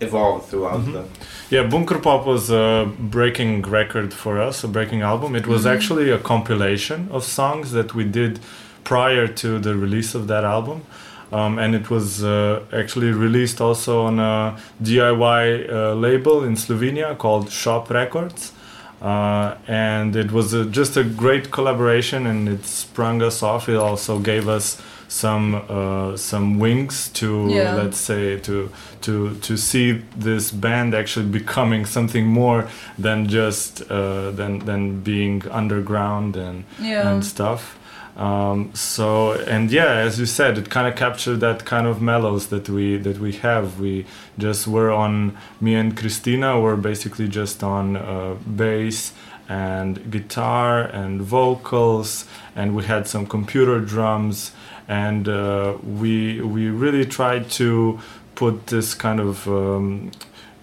evolved 0.00 0.48
throughout 0.48 0.84
the 0.84 1.04
Yeah, 1.50 1.64
Bunker 1.64 1.98
Pop 1.98 2.26
was 2.26 2.50
a 2.50 2.90
breaking 2.98 3.62
record 3.62 4.12
for 4.12 4.40
us, 4.40 4.64
a 4.64 4.68
breaking 4.68 5.02
album. 5.02 5.34
It 5.36 5.46
was 5.46 5.66
actually 5.66 6.10
a 6.10 6.18
compilation 6.18 7.08
of 7.10 7.24
songs 7.24 7.72
that 7.72 7.94
we 7.94 8.04
did 8.04 8.40
prior 8.84 9.26
to 9.28 9.58
the 9.58 9.74
release 9.76 10.14
of 10.14 10.26
that 10.26 10.44
album. 10.44 10.84
Um, 11.32 11.58
and 11.58 11.74
it 11.74 11.88
was 11.90 12.22
uh, 12.22 12.60
actually 12.72 13.10
released 13.10 13.60
also 13.60 14.02
on 14.02 14.18
a 14.18 14.56
DIY 14.82 15.72
uh, 15.72 15.94
label 15.94 16.44
in 16.44 16.56
Slovenia 16.56 17.16
called 17.16 17.50
Shop 17.50 17.88
Records. 17.90 18.52
Uh, 19.00 19.56
and 19.66 20.14
it 20.14 20.30
was 20.30 20.52
a, 20.54 20.64
just 20.64 20.96
a 20.96 21.02
great 21.02 21.50
collaboration 21.50 22.26
and 22.26 22.48
it 22.48 22.64
sprung 22.66 23.22
us 23.22 23.42
off. 23.42 23.68
It 23.68 23.76
also 23.76 24.18
gave 24.18 24.48
us 24.48 24.80
some 25.08 25.54
uh, 25.68 26.16
some 26.16 26.58
wings 26.58 27.08
to 27.14 27.46
Yeah. 27.50 27.74
let's 27.74 27.98
say 27.98 28.38
to 28.40 28.70
to 29.02 29.34
to 29.42 29.56
see 29.56 30.02
this 30.16 30.50
band 30.52 30.94
actually 30.94 31.26
becoming 31.26 31.84
something 31.86 32.26
more 32.26 32.64
than 32.98 33.26
just 33.28 33.82
uh, 33.90 34.30
than 34.30 34.60
than 34.60 35.00
being 35.02 35.42
underground 35.50 36.36
and 36.36 36.64
Yeah. 36.80 37.08
and 37.10 37.24
stuff. 37.24 37.78
Um, 38.16 38.74
so 38.74 39.32
and 39.32 39.70
yeah, 39.70 39.94
as 39.94 40.18
you 40.20 40.26
said, 40.26 40.58
it 40.58 40.68
kind 40.68 40.86
of 40.86 40.96
captured 40.96 41.36
that 41.36 41.64
kind 41.64 41.86
of 41.86 42.02
mellows 42.02 42.48
that 42.48 42.68
we 42.68 42.98
that 42.98 43.18
we 43.18 43.32
have. 43.32 43.80
We 43.80 44.06
just 44.38 44.66
were 44.66 44.90
on 44.90 45.36
me 45.60 45.74
and 45.74 45.96
Christina 45.96 46.60
were 46.60 46.76
basically 46.76 47.28
just 47.28 47.62
on 47.62 47.96
uh, 47.96 48.34
bass 48.56 49.12
and 49.48 50.10
guitar 50.10 50.82
and 50.82 51.22
vocals, 51.22 52.26
and 52.54 52.76
we 52.76 52.84
had 52.84 53.06
some 53.06 53.26
computer 53.26 53.80
drums, 53.80 54.52
and 54.88 55.28
uh, 55.28 55.76
we 55.82 56.40
we 56.42 56.68
really 56.68 57.06
tried 57.06 57.50
to 57.52 57.98
put 58.34 58.66
this 58.66 58.94
kind 58.94 59.20
of 59.20 59.48
um, 59.48 60.10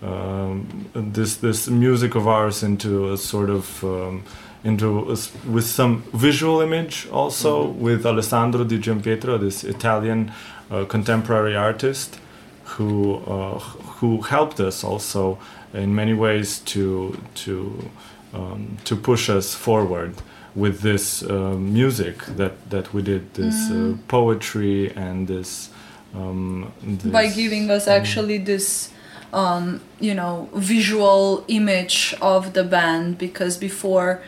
um, 0.02 0.90
this 0.94 1.38
this 1.38 1.68
music 1.68 2.16
of 2.16 2.28
ours 2.28 2.64
into 2.64 3.12
a 3.12 3.18
sort 3.18 3.50
of 3.50 3.84
um, 3.84 4.24
into 4.64 5.00
a 5.12 5.18
with 5.50 5.66
some 5.66 6.04
visual 6.14 6.62
image 6.62 7.08
also 7.12 7.66
with 7.66 8.06
Alessandro 8.06 8.64
Di 8.64 8.78
Giampietro, 8.78 9.40
this 9.40 9.64
Italian 9.64 10.32
uh, 10.70 10.86
contemporary 10.86 11.56
artist 11.56 12.20
who 12.64 13.18
uh, 13.26 13.60
who 14.00 14.22
helped 14.22 14.60
us 14.60 14.84
also 14.84 15.40
in 15.74 15.96
many 15.96 16.14
ways 16.14 16.60
to 16.60 17.18
to 17.36 17.90
um, 18.34 18.78
to 18.84 18.96
push 18.96 19.30
us 19.30 19.56
forward 19.56 20.16
with 20.56 20.82
this 20.82 21.24
uh, 21.24 21.56
music 21.58 22.26
that 22.26 22.70
that 22.70 22.94
we 22.94 23.02
did 23.02 23.34
this 23.34 23.72
uh, 23.72 23.96
poetry 24.08 24.92
and 24.96 25.28
this, 25.28 25.70
um, 26.16 26.72
By 27.06 27.28
giving 27.28 27.70
us 27.70 27.88
actually 27.88 28.40
this, 28.40 28.92
um, 29.32 29.82
you 30.00 30.14
know, 30.14 30.50
visual 30.54 31.44
image 31.48 32.16
of 32.22 32.54
the 32.54 32.64
band 32.64 33.18
because 33.18 33.58
before, 33.58 34.22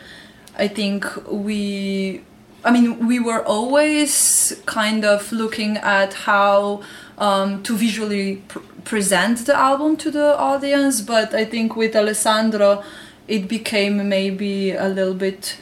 I 0.56 0.68
think 0.68 1.06
we. 1.30 2.22
I 2.64 2.70
mean, 2.70 3.08
we 3.08 3.18
were 3.18 3.44
always 3.44 4.62
kind 4.66 5.04
of 5.04 5.32
looking 5.32 5.78
at 5.78 6.14
how 6.14 6.82
um, 7.18 7.62
to 7.64 7.76
visually 7.76 8.36
pr- 8.46 8.60
present 8.84 9.46
the 9.46 9.56
album 9.56 9.96
to 9.96 10.12
the 10.12 10.38
audience, 10.38 11.00
but 11.00 11.34
I 11.34 11.44
think 11.44 11.74
with 11.74 11.96
Alessandro, 11.96 12.84
it 13.26 13.48
became 13.48 14.08
maybe 14.08 14.70
a 14.72 14.88
little 14.88 15.14
bit 15.14 15.56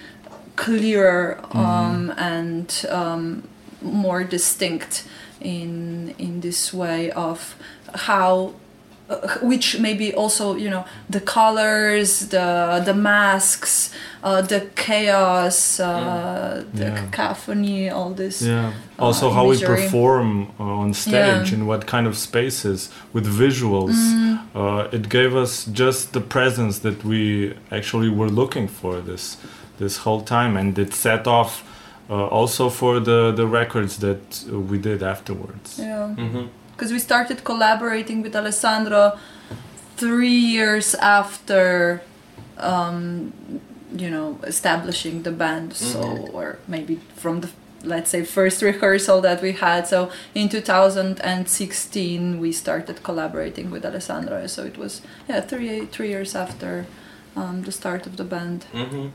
clearer 0.57 1.41
um, 1.53 2.13
and 2.19 2.85
um, 2.91 3.49
more 3.81 4.25
distinct 4.25 5.05
in 5.41 6.15
in 6.19 6.41
this 6.41 6.73
way 6.73 7.11
of 7.13 7.57
how 7.95 8.53
which 9.43 9.79
maybe 9.81 10.15
also 10.15 10.55
you 10.55 10.71
know 10.71 10.85
the 11.09 11.21
colors 11.21 12.29
the 12.29 12.81
the 12.85 12.95
masks 12.95 13.91
uh, 14.23 14.41
the 14.43 14.61
chaos 14.77 15.81
uh, 15.81 16.63
the 16.75 16.85
Yeah. 16.85 16.95
cacophony 17.11 17.91
all 17.91 18.11
this 18.15 18.41
Yeah. 18.43 18.73
Also, 18.99 19.27
uh, 19.29 19.35
how 19.35 19.45
we 19.49 19.57
perform 19.75 20.29
uh, 20.61 20.83
on 20.83 20.95
stage, 20.95 21.15
Yeah. 21.15 21.43
Mm. 21.45 21.53
in 21.55 21.67
what 21.67 21.87
kind 21.87 22.07
of 22.07 22.15
spaces, 22.17 22.91
with 23.15 23.27
visuals. 23.27 23.97
Uh, 24.55 24.89
it 24.99 25.09
gave 25.09 25.35
us 25.45 25.53
just 25.73 26.13
the 26.13 26.21
presence 26.21 26.81
that 26.81 26.99
we 27.05 27.55
actually 27.71 28.11
were 28.11 28.31
looking 28.41 28.69
for 28.69 29.01
this 29.11 29.37
this 29.79 29.95
whole 30.05 30.23
time, 30.23 30.53
and 30.61 30.79
it 30.79 30.93
set 30.95 31.27
off 31.27 31.53
uh, 32.11 32.27
also 32.39 32.69
for 32.71 33.01
the 33.01 33.33
the 33.41 33.47
records 33.47 33.97
that 33.99 34.23
uh, 34.53 34.59
we 34.71 34.77
did 34.79 35.03
afterwards. 35.03 35.79
yeah 35.79 36.15
Mhm. 36.17 36.49
Because 36.81 36.93
we 36.93 36.99
started 36.99 37.45
collaborating 37.45 38.23
with 38.23 38.35
Alessandro 38.35 39.19
three 39.99 40.41
years 40.57 40.95
after, 40.95 42.01
um, 42.57 43.35
you 43.95 44.09
know, 44.09 44.39
establishing 44.45 45.23
the 45.23 45.31
band. 45.31 45.75
So, 45.75 46.01
or 46.33 46.59
maybe 46.67 46.99
from 47.17 47.43
the 47.43 47.51
let's 47.83 48.11
say 48.11 48.25
first 48.25 48.63
rehearsal 48.63 49.21
that 49.21 49.43
we 49.43 49.53
had. 49.53 49.87
So 49.87 50.11
in 50.35 50.49
2016 50.49 52.41
we 52.41 52.53
started 52.53 53.03
collaborating 53.03 53.71
with 53.71 53.85
Alessandro. 53.85 54.47
So 54.47 54.65
it 54.65 54.79
was 54.79 55.03
yeah 55.29 55.41
three 55.43 55.87
three 55.87 56.09
years 56.09 56.35
after 56.35 56.87
um, 57.37 57.63
the 57.63 57.73
start 57.73 58.07
of 58.07 58.17
the 58.17 58.25
band. 58.25 58.65
hmm 58.73 59.09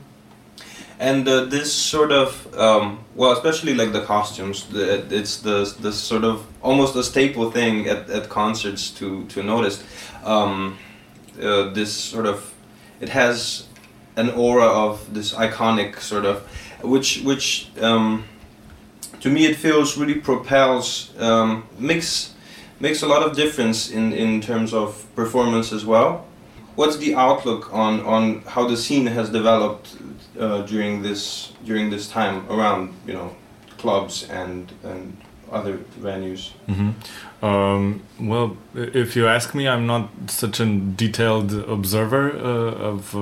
And 0.98 1.28
uh, 1.28 1.44
this 1.44 1.72
sort 1.72 2.10
of, 2.10 2.30
um, 2.56 3.04
well, 3.14 3.32
especially 3.32 3.74
like 3.74 3.92
the 3.92 4.00
costumes, 4.00 4.64
the, 4.64 5.04
it's 5.10 5.36
the 5.42 5.58
the 5.80 5.92
sort 5.92 6.24
of 6.24 6.46
almost 6.66 6.96
a 6.96 7.02
staple 7.02 7.50
thing 7.50 7.86
at, 7.88 8.10
at 8.10 8.28
concerts 8.28 8.90
to 8.98 9.24
to 9.26 9.42
notice. 9.42 9.82
Um, 10.24 10.78
uh, 11.40 11.70
this 11.72 11.92
sort 11.92 12.26
of, 12.26 12.54
it 13.00 13.10
has 13.10 13.68
an 14.16 14.30
aura 14.30 14.66
of 14.66 15.14
this 15.14 15.34
iconic 15.34 16.00
sort 16.00 16.24
of, 16.24 16.42
which 16.82 17.22
which 17.22 17.68
um, 17.80 18.24
to 19.20 19.30
me 19.30 19.46
it 19.46 19.56
feels 19.56 19.96
really 19.96 20.20
propels 20.20 21.12
um, 21.18 21.64
makes 21.78 22.34
makes 22.80 23.02
a 23.02 23.06
lot 23.06 23.22
of 23.22 23.36
difference 23.36 23.90
in 23.90 24.12
in 24.12 24.40
terms 24.40 24.72
of 24.72 25.06
performance 25.14 25.72
as 25.72 25.84
well 25.84 26.26
what's 26.76 26.98
the 26.98 27.14
outlook 27.14 27.72
on 27.72 28.00
on 28.00 28.42
how 28.42 28.68
the 28.68 28.76
scene 28.76 29.06
has 29.06 29.30
developed 29.30 29.96
uh, 30.38 30.62
during 30.62 31.02
this 31.02 31.52
during 31.64 31.90
this 31.90 32.06
time 32.06 32.46
around 32.50 32.94
you 33.06 33.14
know 33.14 33.34
clubs 33.78 34.28
and 34.30 34.72
and 34.84 35.16
other 35.52 35.78
venues? 36.02 36.50
hmm 36.66 36.90
Um, 37.42 38.00
well, 38.20 38.56
if 38.74 39.16
you 39.16 39.28
ask 39.28 39.54
me, 39.54 39.68
I'm 39.68 39.86
not 39.86 40.08
such 40.26 40.60
a 40.60 40.66
detailed 40.96 41.52
observer 41.68 42.30
uh, 42.30 42.90
of 42.92 43.14
uh, 43.14 43.20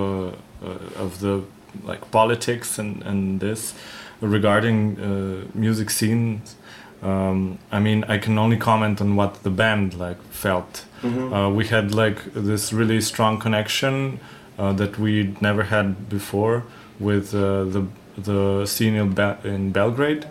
uh, 0.63 1.05
of 1.05 1.19
the 1.21 1.43
like 1.89 2.01
politics 2.11 2.79
and 2.79 3.03
and 3.07 3.41
this 3.41 3.75
regarding 4.21 4.97
uh, 5.01 5.59
music 5.59 5.91
scenes. 5.91 6.57
Um, 7.03 7.59
I 7.73 7.81
mean, 7.81 8.05
I 8.09 8.19
can 8.19 8.39
only 8.39 8.57
comment 8.57 9.01
on 9.01 9.17
what 9.17 9.43
the 9.43 9.51
band 9.51 9.95
like 9.95 10.21
felt. 10.31 10.85
Uh, 11.05 11.51
we 11.51 11.67
had 11.67 11.95
like 11.95 12.19
this 12.35 12.73
really 12.73 13.01
strong 13.01 13.39
connection 13.41 14.19
uh, 14.59 14.73
that 14.73 14.99
we'd 14.99 15.43
never 15.43 15.65
had 15.65 16.09
before 16.09 16.63
with 16.99 17.35
uh, 17.35 17.65
the 17.65 17.83
the 18.17 18.67
scene 18.67 18.95
in, 18.95 19.11
Be- 19.13 19.37
in 19.49 19.71
Belgrade 19.73 20.27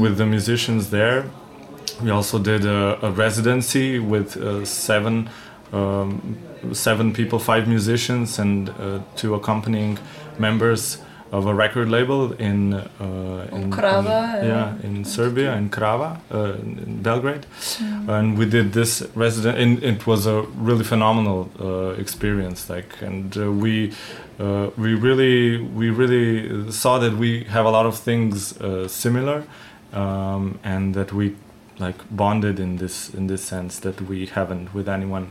with 0.00 0.16
the 0.16 0.26
musicians 0.26 0.90
there. 0.90 1.24
We 2.02 2.10
also 2.10 2.38
did 2.38 2.64
a, 2.66 2.98
a 3.06 3.10
residency 3.10 3.98
with 3.98 4.36
uh, 4.36 4.64
seven 4.64 5.30
um, 5.72 6.38
seven 6.72 7.12
people, 7.12 7.38
five 7.38 7.66
musicians, 7.66 8.38
and 8.38 8.68
uh, 8.70 9.00
two 9.16 9.34
accompanying 9.34 9.98
members 10.38 10.98
of 11.32 11.46
a 11.46 11.54
record 11.54 11.88
label 11.88 12.32
in 12.34 12.74
uh, 12.74 13.48
in, 13.52 13.70
Krava, 13.70 14.40
in- 14.40 14.46
yeah 14.48 14.74
in 14.82 15.04
Serbia 15.04 15.54
in 15.56 15.70
Krava 15.70 16.20
uh, 16.32 16.54
in 16.54 17.02
Belgrade, 17.02 17.46
and 18.08 18.38
we 18.38 18.46
did 18.46 18.72
this 18.72 19.02
resident. 19.14 19.58
And 19.58 19.82
it 19.82 20.06
was 20.06 20.26
a 20.26 20.42
really 20.56 20.84
phenomenal 20.84 21.50
uh, 21.60 22.00
experience. 22.00 22.70
Like, 22.70 23.02
and 23.02 23.36
uh, 23.36 23.50
we 23.50 23.92
uh, 24.38 24.70
we 24.76 24.94
really 24.94 25.58
we 25.62 25.90
really 25.90 26.70
saw 26.70 26.98
that 26.98 27.14
we 27.14 27.44
have 27.44 27.66
a 27.66 27.70
lot 27.70 27.86
of 27.86 27.98
things 27.98 28.56
uh, 28.60 28.86
similar, 28.88 29.44
um, 29.92 30.58
and 30.62 30.94
that 30.94 31.12
we 31.12 31.34
like 31.78 31.96
bonded 32.10 32.60
in 32.60 32.76
this 32.76 33.10
in 33.14 33.26
this 33.26 33.42
sense 33.42 33.80
that 33.80 34.00
we 34.02 34.26
haven't 34.26 34.72
with 34.74 34.88
anyone 34.88 35.30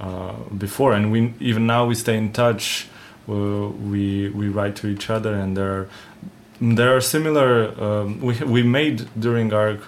uh, 0.00 0.32
before. 0.56 0.92
And 0.92 1.10
we 1.10 1.34
even 1.40 1.66
now 1.66 1.84
we 1.86 1.94
stay 1.94 2.16
in 2.16 2.32
touch. 2.32 2.88
Uh, 3.28 3.68
we 3.68 4.28
we 4.30 4.48
write 4.48 4.74
to 4.76 4.88
each 4.88 5.10
other, 5.10 5.34
and 5.34 5.56
there 5.56 5.72
are 5.72 5.88
there 6.60 6.96
are 6.96 7.00
similar. 7.00 7.72
Um, 7.80 8.20
we 8.20 8.34
we 8.44 8.62
made 8.62 9.08
during 9.18 9.52
our 9.52 9.78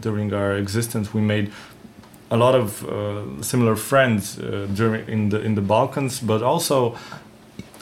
during 0.00 0.32
our 0.32 0.56
existence 0.56 1.14
we 1.14 1.20
made 1.20 1.50
a 2.30 2.36
lot 2.36 2.54
of 2.54 2.84
uh, 2.84 3.42
similar 3.42 3.76
friends 3.76 4.38
uh, 4.38 4.66
during 4.74 5.08
in 5.08 5.28
the 5.30 5.40
in 5.40 5.54
the 5.54 5.62
Balkans, 5.62 6.20
but 6.20 6.42
also 6.42 6.96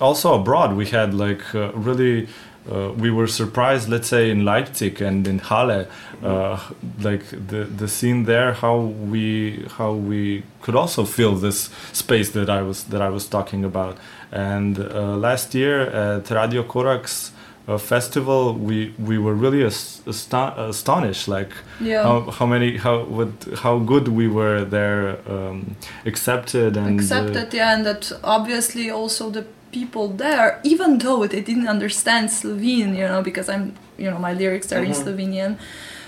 also 0.01 0.35
abroad. 0.35 0.77
We 0.77 0.87
had 0.87 1.15
like 1.15 1.55
uh, 1.55 1.73
really. 1.73 2.29
Uh, 2.71 2.93
we 2.97 3.11
were 3.11 3.27
surprised, 3.29 3.89
let's 3.89 4.09
say 4.09 4.31
in 4.31 4.45
Leipzig 4.45 5.01
and 5.01 5.27
in 5.29 5.39
Halle, 5.39 5.87
uh, 6.23 6.59
like 7.01 7.25
the 7.31 7.65
the 7.65 7.87
scene 7.89 8.25
there, 8.25 8.53
how 8.55 8.77
we 9.11 9.65
how 9.79 9.93
we 9.93 10.43
could 10.63 10.75
also 10.75 11.05
fill 11.05 11.35
this 11.37 11.71
space 11.93 12.31
that 12.31 12.49
I 12.51 12.63
was 12.63 12.85
that 12.85 13.01
I 13.01 13.09
was 13.09 13.29
talking 13.29 13.65
about. 13.65 13.97
And 14.33 14.79
uh, 14.79 15.17
last 15.17 15.55
year 15.55 15.81
at 15.83 16.31
Radio 16.31 16.63
Corax 16.65 17.31
uh, 17.69 17.79
festival, 17.79 18.55
we 18.55 18.93
we 18.99 19.17
were 19.19 19.35
really 19.35 19.63
as- 19.65 20.01
astonished, 20.07 21.29
like 21.29 21.53
Yeah. 21.81 22.03
how, 22.03 22.31
how 22.31 22.47
many 22.47 22.77
how 22.79 23.05
what 23.05 23.29
how 23.63 23.79
good 23.79 24.09
we 24.09 24.29
were 24.29 24.65
there 24.65 25.19
um, 25.29 25.77
accepted 26.05 26.77
and 26.77 26.87
uh, 26.87 27.03
accepted 27.03 27.55
yeah 27.55 27.75
and 27.77 27.85
that 27.87 28.13
obviously 28.23 28.91
also 28.91 29.31
the 29.31 29.45
people 29.73 30.09
there 30.09 30.61
even 30.63 30.99
though 30.99 31.27
they 31.27 31.41
didn't 31.41 31.69
understand 31.69 32.31
slovene 32.31 32.95
you 32.95 33.07
know 33.07 33.23
because 33.23 33.49
i'm 33.49 33.75
you 33.99 34.11
know 34.11 34.19
my 34.19 34.33
lyrics 34.33 34.73
are 34.73 34.83
in 34.83 34.93
slovenian. 34.93 35.59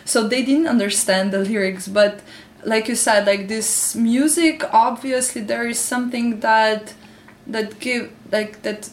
So 0.04 0.26
they 0.26 0.42
didn't 0.42 0.68
understand 0.68 1.32
the 1.32 1.40
lyrics 1.40 1.86
but 1.86 2.20
like 2.64 2.88
you 2.88 2.96
said 2.96 3.26
like 3.26 3.48
this 3.48 3.94
music 3.94 4.64
obviously 4.72 5.42
there 5.42 5.66
is 5.68 5.78
something 5.78 6.40
that 6.40 6.94
that 7.46 7.78
give 7.78 8.10
like 8.32 8.62
that 8.62 8.90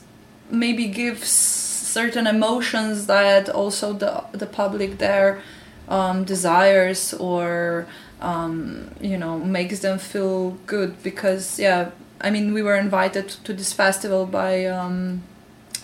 maybe 0.49 0.87
gives 0.87 1.29
certain 1.29 2.27
emotions 2.27 3.07
that 3.07 3.49
also 3.49 3.93
the 3.93 4.23
the 4.33 4.45
public 4.45 4.97
there 4.97 5.41
um, 5.87 6.23
desires 6.23 7.13
or 7.13 7.87
um, 8.21 8.91
you 9.01 9.17
know 9.17 9.37
makes 9.39 9.79
them 9.79 9.97
feel 9.99 10.51
good 10.65 11.01
because 11.03 11.59
yeah 11.59 11.91
I 12.21 12.29
mean 12.29 12.53
we 12.53 12.61
were 12.61 12.75
invited 12.75 13.29
to 13.45 13.53
this 13.53 13.73
festival 13.73 14.25
by 14.25 14.65
um, 14.65 15.23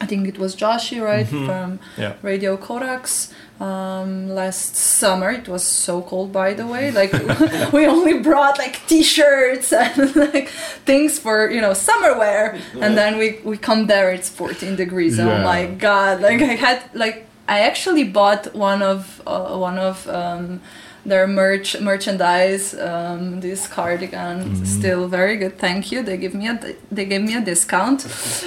I 0.01 0.07
think 0.07 0.27
it 0.27 0.39
was 0.39 0.55
Joshi 0.55 0.99
right 1.01 1.27
from 1.27 1.79
yeah. 1.95 2.15
Radio 2.23 2.57
Corax 2.57 3.31
um, 3.59 4.29
last 4.29 4.75
summer. 4.75 5.29
It 5.29 5.47
was 5.47 5.63
so 5.63 6.01
cold, 6.01 6.33
by 6.33 6.53
the 6.55 6.65
way. 6.65 6.89
Like 6.89 7.13
we 7.73 7.85
only 7.85 8.19
brought 8.19 8.57
like 8.57 8.85
T-shirts 8.87 9.71
and 9.83 10.15
like 10.15 10.49
things 10.85 11.19
for 11.19 11.51
you 11.51 11.61
know 11.61 11.73
summer 11.73 12.17
wear, 12.17 12.59
and 12.79 12.97
then 12.97 13.17
we 13.17 13.39
we 13.43 13.57
come 13.57 13.85
there. 13.85 14.11
It's 14.11 14.29
14 14.29 14.75
degrees. 14.75 15.19
Oh 15.19 15.43
my 15.43 15.67
god! 15.67 16.21
Like 16.21 16.41
I 16.41 16.55
had 16.55 16.83
like 16.93 17.27
I 17.47 17.59
actually 17.59 18.03
bought 18.03 18.55
one 18.55 18.81
of 18.81 19.21
uh, 19.27 19.55
one 19.55 19.77
of. 19.77 20.07
Um, 20.07 20.61
their 21.05 21.25
merch 21.27 21.79
merchandise 21.81 22.73
um, 22.75 23.39
this 23.41 23.67
cardigan 23.67 24.65
still 24.65 25.07
very 25.07 25.35
good 25.35 25.57
thank 25.57 25.91
you 25.91 26.03
they 26.03 26.15
give 26.17 26.33
me 26.33 26.47
a 26.47 26.75
they 26.91 27.05
gave 27.05 27.21
me 27.21 27.33
a 27.35 27.41
discount 27.41 28.05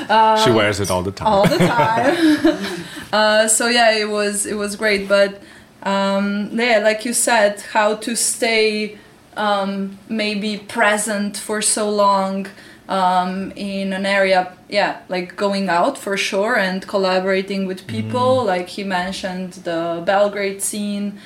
uh, 0.09 0.37
She 0.45 0.51
wears 0.51 0.79
it 0.81 0.91
all 0.91 1.03
the 1.03 1.11
time. 1.13 1.27
all 1.29 1.47
the 1.49 1.59
time. 1.77 2.85
uh, 3.13 3.49
so 3.49 3.69
yeah, 3.69 3.91
it 3.97 4.09
was 4.09 4.47
it 4.47 4.55
was 4.55 4.77
great, 4.77 5.09
but 5.09 5.41
um, 5.83 6.51
yeah, 6.53 6.79
like 6.79 7.05
you 7.05 7.13
said, 7.13 7.61
how 7.73 7.97
to 7.97 8.15
stay 8.17 8.99
um, 9.37 9.99
maybe 10.09 10.57
present 10.59 11.37
for 11.37 11.61
so 11.63 11.91
long 11.91 12.47
um, 12.89 13.53
in 13.57 13.93
an 13.93 14.07
area, 14.07 14.53
yeah, 14.69 15.01
like 15.09 15.37
going 15.37 15.69
out 15.69 15.97
for 15.99 16.17
sure 16.17 16.57
and 16.57 16.87
collaborating 16.87 17.67
with 17.67 17.87
people. 17.87 18.45
Like 18.45 18.69
he 18.69 18.85
mentioned 18.85 19.53
the 19.65 20.03
Belgrade 20.05 20.63
scene. 20.63 21.19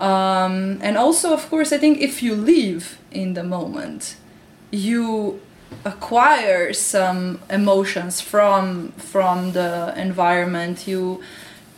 Um, 0.00 0.78
and 0.80 0.96
also, 0.96 1.34
of 1.34 1.48
course, 1.50 1.72
I 1.72 1.78
think 1.78 1.98
if 1.98 2.22
you 2.22 2.34
live 2.34 2.98
in 3.12 3.34
the 3.34 3.44
moment, 3.44 4.16
you 4.70 5.40
acquire 5.84 6.72
some 6.72 7.38
emotions 7.50 8.20
from 8.20 8.92
from 8.92 9.52
the 9.52 9.92
environment. 9.96 10.88
You 10.88 11.20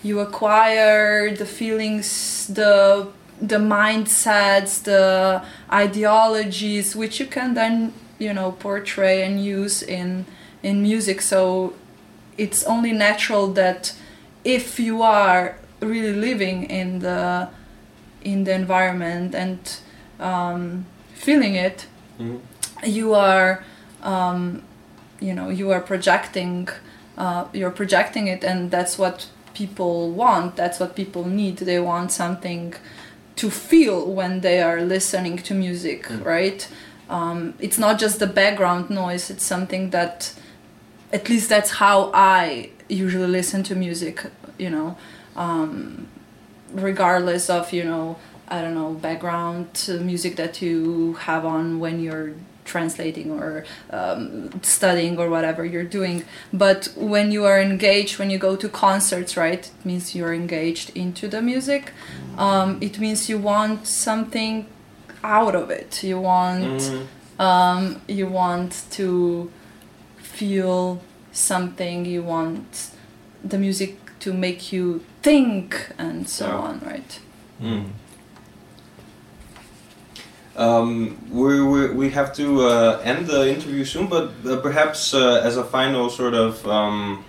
you 0.04 0.20
acquire 0.20 1.34
the 1.34 1.44
feelings 1.44 2.46
the 2.46 3.08
the 3.40 3.58
mindsets 3.58 4.84
the 4.84 5.42
ideologies 5.72 6.94
which 6.94 7.18
you 7.18 7.26
can 7.26 7.54
then 7.54 7.92
you 8.20 8.32
know 8.32 8.52
portray 8.52 9.24
and 9.24 9.44
use 9.44 9.82
in 9.82 10.26
in 10.62 10.80
music. 10.80 11.20
So 11.20 11.74
it's 12.38 12.62
only 12.64 12.92
natural 12.92 13.48
that 13.54 13.94
if 14.44 14.78
you 14.78 15.02
are 15.02 15.56
really 15.80 16.12
living 16.12 16.64
in 16.70 17.00
the 17.00 17.48
in 18.24 18.44
the 18.44 18.54
environment 18.54 19.34
and 19.34 19.78
um, 20.20 20.86
feeling 21.14 21.54
it 21.54 21.86
you 22.84 23.14
are 23.14 23.64
um, 24.02 24.62
you 25.20 25.34
know 25.34 25.48
you 25.48 25.70
are 25.70 25.80
projecting 25.80 26.68
uh, 27.16 27.46
you're 27.52 27.70
projecting 27.70 28.26
it 28.26 28.44
and 28.44 28.70
that's 28.70 28.98
what 28.98 29.28
people 29.54 30.10
want 30.10 30.56
that's 30.56 30.80
what 30.80 30.96
people 30.96 31.24
need. 31.24 31.58
They 31.58 31.78
want 31.78 32.10
something 32.10 32.74
to 33.36 33.50
feel 33.50 34.10
when 34.10 34.40
they 34.40 34.62
are 34.62 34.80
listening 34.80 35.38
to 35.38 35.54
music 35.54 36.06
right? 36.24 36.66
Um, 37.08 37.54
it's 37.58 37.78
not 37.78 37.98
just 37.98 38.20
the 38.20 38.26
background 38.26 38.88
noise 38.88 39.28
it's 39.30 39.44
something 39.44 39.90
that 39.90 40.32
at 41.12 41.28
least 41.28 41.50
that's 41.50 41.72
how 41.72 42.10
i 42.14 42.70
usually 42.88 43.26
listen 43.26 43.62
to 43.64 43.74
music 43.74 44.24
you 44.58 44.70
know? 44.70 44.96
Um, 45.36 46.08
regardless 46.72 47.48
of 47.50 47.72
you 47.72 47.84
know 47.84 48.16
i 48.48 48.60
don't 48.60 48.74
know 48.74 48.92
background 48.94 49.68
uh, 49.88 49.94
music 49.94 50.36
that 50.36 50.60
you 50.62 51.14
have 51.14 51.44
on 51.44 51.78
when 51.78 52.00
you're 52.00 52.32
translating 52.64 53.30
or 53.30 53.64
um, 53.90 54.62
studying 54.62 55.18
or 55.18 55.28
whatever 55.28 55.64
you're 55.64 55.82
doing. 55.82 56.24
But 56.52 56.88
when 56.96 57.32
you 57.32 57.44
are 57.44 57.60
engaged 57.60 58.18
when 58.18 58.30
you 58.30 58.38
go 58.38 58.56
to 58.56 58.68
concerts 58.68 59.36
right 59.36 59.58
it 59.66 59.84
means 59.84 60.14
you're 60.14 60.32
engaged 60.32 60.96
into 60.96 61.28
the 61.28 61.42
music. 61.42 61.92
Um, 62.38 62.78
it 62.80 62.98
means 62.98 63.28
you 63.28 63.38
want 63.38 63.86
something 63.86 64.66
out 65.24 65.54
of 65.54 65.70
it. 65.70 66.02
You 66.02 66.20
want 66.20 66.82
um, 67.38 68.00
you 68.06 68.26
want 68.26 68.84
to 68.92 69.50
feel 70.18 71.02
something. 71.32 72.04
You 72.04 72.22
want 72.22 72.90
the 73.44 73.58
music 73.58 73.98
to 74.20 74.32
make 74.32 74.72
you 74.72 75.04
think 75.22 75.90
and 75.98 76.28
so 76.28 76.46
Yeah. 76.46 76.54
on 76.68 76.80
right 76.84 77.20
Um, 80.54 81.16
we, 81.30 81.62
we, 81.62 81.90
we 81.94 82.10
have 82.10 82.34
to 82.34 82.66
uh, 82.66 83.00
end 83.02 83.26
the 83.26 83.48
interview 83.48 83.84
soon, 83.84 84.06
but 84.08 84.32
uh, 84.46 84.56
perhaps 84.60 85.14
uh, 85.14 85.40
as 85.42 85.56
a 85.56 85.64
final 85.64 86.10
sort 86.10 86.34
of 86.34 86.66
um, 86.66 87.24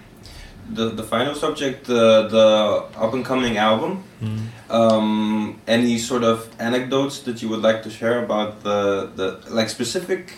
the, 0.70 0.90
the 0.90 1.04
final 1.04 1.34
subject, 1.36 1.86
the 1.86 2.28
the 2.28 2.48
up 3.00 3.14
and 3.14 3.26
coming 3.26 3.58
album. 3.58 4.04
Um, 4.70 5.60
any 5.68 5.98
sort 6.00 6.24
of 6.24 6.50
anecdotes 6.60 7.20
that 7.20 7.42
you 7.42 7.50
would 7.50 7.62
like 7.62 7.84
to 7.84 7.90
share 7.90 8.24
about 8.24 8.64
the 8.64 9.10
the 9.16 9.40
like 9.50 9.70
specific 9.70 10.34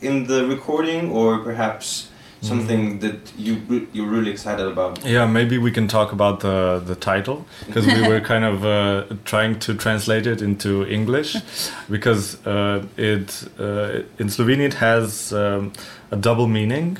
in 0.00 0.26
the 0.26 0.46
recording, 0.46 1.10
or 1.10 1.38
perhaps 1.38 2.07
something 2.40 3.00
that 3.00 3.16
you 3.36 3.56
you're 3.92 4.06
really 4.06 4.30
excited 4.30 4.66
about? 4.66 5.04
Yeah, 5.04 5.26
maybe 5.26 5.58
we 5.58 5.70
can 5.70 5.88
talk 5.88 6.12
about 6.12 6.40
the 6.40 6.80
the 6.86 6.94
title 6.94 7.44
because 7.66 7.86
we 7.86 8.06
were 8.08 8.20
kind 8.20 8.44
of 8.44 8.64
uh, 8.64 9.04
trying 9.24 9.58
to 9.60 9.74
translate 9.74 10.26
it 10.26 10.40
into 10.42 10.84
English 10.86 11.36
because 11.90 12.36
uh, 12.46 12.84
it 12.96 13.44
uh, 13.58 14.02
in 14.18 14.28
Slovene 14.30 14.60
it 14.60 14.74
has 14.74 15.32
um, 15.32 15.72
a 16.10 16.16
double 16.16 16.46
meaning. 16.46 16.98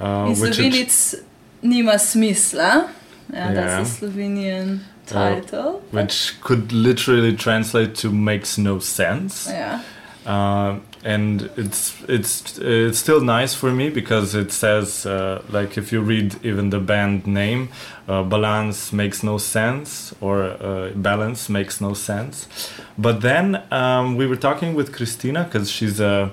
Uh, 0.00 0.26
In 0.32 0.40
which 0.40 0.54
Slovene, 0.54 0.72
it- 0.72 0.80
it's 0.80 1.14
Nima 1.62 1.94
Smisla. 1.98 2.88
Yeah, 3.32 3.52
Yeah. 3.52 3.54
that's 3.54 3.98
the 3.98 4.06
Slovenian 4.06 4.80
title. 5.06 5.80
which 5.90 6.40
could 6.40 6.72
literally 6.72 7.36
translate 7.36 7.94
to 8.02 8.10
makes 8.10 8.56
no 8.58 8.78
sense. 8.80 9.46
yeah. 9.50 9.80
And 11.04 11.50
it's 11.56 11.94
it's 12.08 12.58
it's 12.58 12.98
still 12.98 13.20
nice 13.20 13.54
for 13.54 13.72
me 13.72 13.90
because 13.90 14.36
it 14.36 14.52
says 14.52 15.04
uh, 15.04 15.42
like 15.50 15.76
if 15.76 15.92
you 15.92 16.00
read 16.00 16.36
even 16.44 16.70
the 16.70 16.78
band 16.78 17.26
name, 17.26 17.68
uh, 18.08 18.22
balans 18.22 18.92
makes 18.92 19.22
no 19.22 19.38
sense 19.38 20.14
or 20.20 20.42
uh, 20.44 20.90
balans 20.94 21.48
makes 21.48 21.80
no 21.80 21.94
sense. 21.94 22.46
But 22.96 23.20
then 23.20 23.62
um, 23.72 24.16
we 24.16 24.26
were 24.28 24.36
talking 24.36 24.74
with 24.74 24.92
Christina 24.92 25.44
because 25.44 25.70
she's 25.70 26.00
a. 26.00 26.30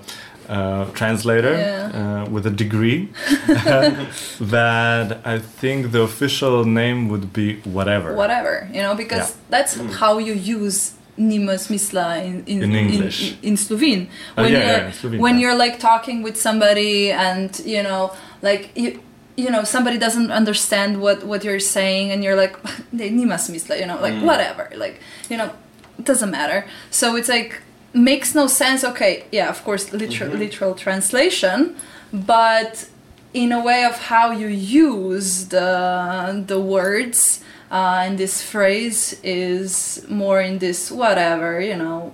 Uh, 0.50 0.86
translator 0.96 1.54
Yeah. 1.54 2.24
uh, 2.26 2.30
with 2.32 2.44
a 2.48 2.50
degree 2.50 3.10
that 4.40 5.20
I 5.26 5.40
think 5.40 5.92
the 5.92 6.02
official 6.02 6.66
name 6.66 7.10
would 7.10 7.32
be 7.34 7.58
whatever. 7.62 8.16
Whatever, 8.16 8.70
you 8.74 8.82
know, 8.82 8.96
because 8.96 9.30
Yeah. 9.30 9.36
that's 9.50 9.76
how 10.00 10.18
you 10.18 10.34
use 10.34 10.94
Nima 11.20 11.56
Smisla 11.56 12.24
in, 12.24 12.44
in, 12.46 12.64
In 12.64 12.76
English. 12.76 13.34
in, 13.34 13.50
in 13.50 13.58
Slovene. 13.58 14.10
Oh, 14.38 14.44
When 14.44 14.54
yeah, 14.54 14.60
you're 14.60 14.86
yeah, 14.86 14.92
Slovene, 14.92 15.20
when 15.22 15.36
yeah. 15.36 15.42
you're 15.42 15.56
like 15.56 15.80
talking 15.80 16.24
with 16.24 16.40
somebody 16.40 17.12
and 17.12 17.60
you 17.66 17.84
know, 17.84 18.14
like 18.42 18.72
you 18.76 19.02
you 19.36 19.50
know, 19.50 19.64
somebody 19.64 19.98
doesn't 19.98 20.32
understand 20.32 21.02
what 21.02 21.24
what 21.24 21.44
you're 21.44 21.60
saying 21.60 22.12
and 22.12 22.24
you're 22.24 22.36
like 22.36 22.62
Nima 22.94 23.36
Smisla, 23.36 23.80
you 23.80 23.86
know, 23.86 24.00
like 24.02 24.14
mm. 24.14 24.24
whatever. 24.24 24.70
Like, 24.76 25.00
you 25.30 25.38
know, 25.38 25.52
it 25.98 26.06
doesn't 26.06 26.32
matter. 26.32 26.66
So 26.92 27.16
it's 27.16 27.30
like 27.30 27.62
makes 27.94 28.36
no 28.36 28.48
sense. 28.48 28.84
Okay, 28.84 29.26
yeah, 29.32 29.50
of 29.50 29.64
course 29.64 29.92
literal 29.92 30.30
mm-hmm. 30.30 30.40
literal 30.40 30.76
translation, 30.76 31.76
but 32.12 32.90
in 33.34 33.52
a 33.52 33.64
way 33.64 33.84
of 33.86 33.96
how 34.12 34.32
you 34.32 34.48
use 34.48 35.48
the 35.48 36.44
the 36.48 36.60
words 36.60 37.44
uh, 37.72 38.04
and 38.06 38.18
this 38.18 38.42
phrase 38.42 39.20
is 39.24 40.06
more 40.10 40.42
in 40.42 40.60
this 40.60 40.92
whatever 40.92 41.62
you 41.62 41.76
know 41.76 42.14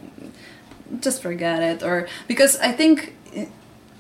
just 1.00 1.22
forget 1.22 1.62
it. 1.62 1.84
Or 1.84 2.08
because 2.28 2.58
i 2.60 2.72
think 2.72 3.16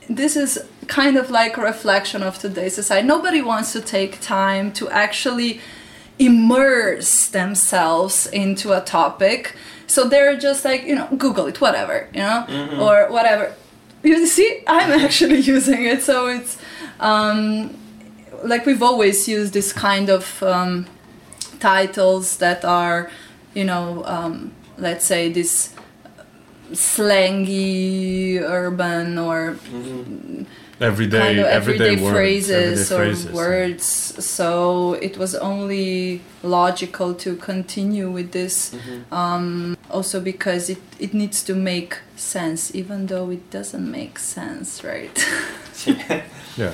this 0.10 0.36
is 0.36 0.64
kind 0.88 1.18
of 1.18 1.30
like 1.30 1.58
a 1.58 1.62
reflection 1.62 2.22
of 2.22 2.38
today's 2.38 2.76
society. 2.76 3.08
Nobody 3.08 3.41
wants 3.41 3.74
to 3.74 3.82
take 3.82 4.22
time 4.22 4.72
to 4.74 4.89
actually 4.89 5.60
immerse 6.20 7.28
themselves 7.28 8.28
into 8.28 8.72
a 8.72 8.82
topic. 8.82 9.56
So 9.88 10.08
they're 10.08 10.38
just 10.38 10.64
like 10.64 10.84
you 10.84 10.95
know 10.95 11.08
google 11.18 11.47
it 11.47 11.60
whatever 11.60 12.08
you 12.14 12.22
know 12.22 12.45
or 12.80 13.12
whatever. 13.12 13.53
You 14.03 14.26
see 14.28 14.64
i'm 14.68 14.91
actually 15.06 15.39
using 15.39 15.84
it. 15.86 16.01
So 16.03 16.28
it's 16.28 16.58
um, 16.99 17.76
like 18.43 18.66
we've 18.66 18.84
always 18.84 19.28
used 19.28 19.53
this 19.53 19.74
kind 19.74 20.10
of 20.10 20.41
um, 20.43 20.86
titles 21.66 22.38
that 22.38 22.63
are 22.63 23.09
you 23.55 23.66
know 23.66 24.03
um, 24.05 24.53
let's 24.78 25.05
say 25.05 25.32
this 25.32 25.74
slangy 26.74 28.38
urban 28.39 29.18
or 29.18 29.57
everyday, 30.80 31.19
kind 31.19 31.39
of 31.39 31.45
everyday, 31.45 31.86
everyday, 31.86 32.03
words, 32.03 32.13
phrases 32.15 32.91
everyday 32.91 33.11
or 33.11 33.13
phrases, 33.13 33.26
yeah. 33.26 33.34
words 33.34 34.26
so 34.26 34.93
it 34.93 35.17
was 35.17 35.36
only 35.36 36.21
logical 36.43 37.13
to 37.13 37.36
continue 37.36 38.09
with 38.09 38.32
this 38.32 38.73
Mm-hmm. 38.76 39.13
um, 39.13 39.78
also 39.89 40.19
because 40.19 40.69
it, 40.69 40.82
it 40.99 41.13
needs 41.13 41.43
to 41.43 41.55
make 41.55 41.97
sense 42.15 42.73
even 42.76 43.07
though 43.07 43.30
it 43.30 43.49
doesn't 43.51 43.89
make 43.89 44.19
sense 44.19 44.84
right 44.84 45.26
Yeah, 46.57 46.71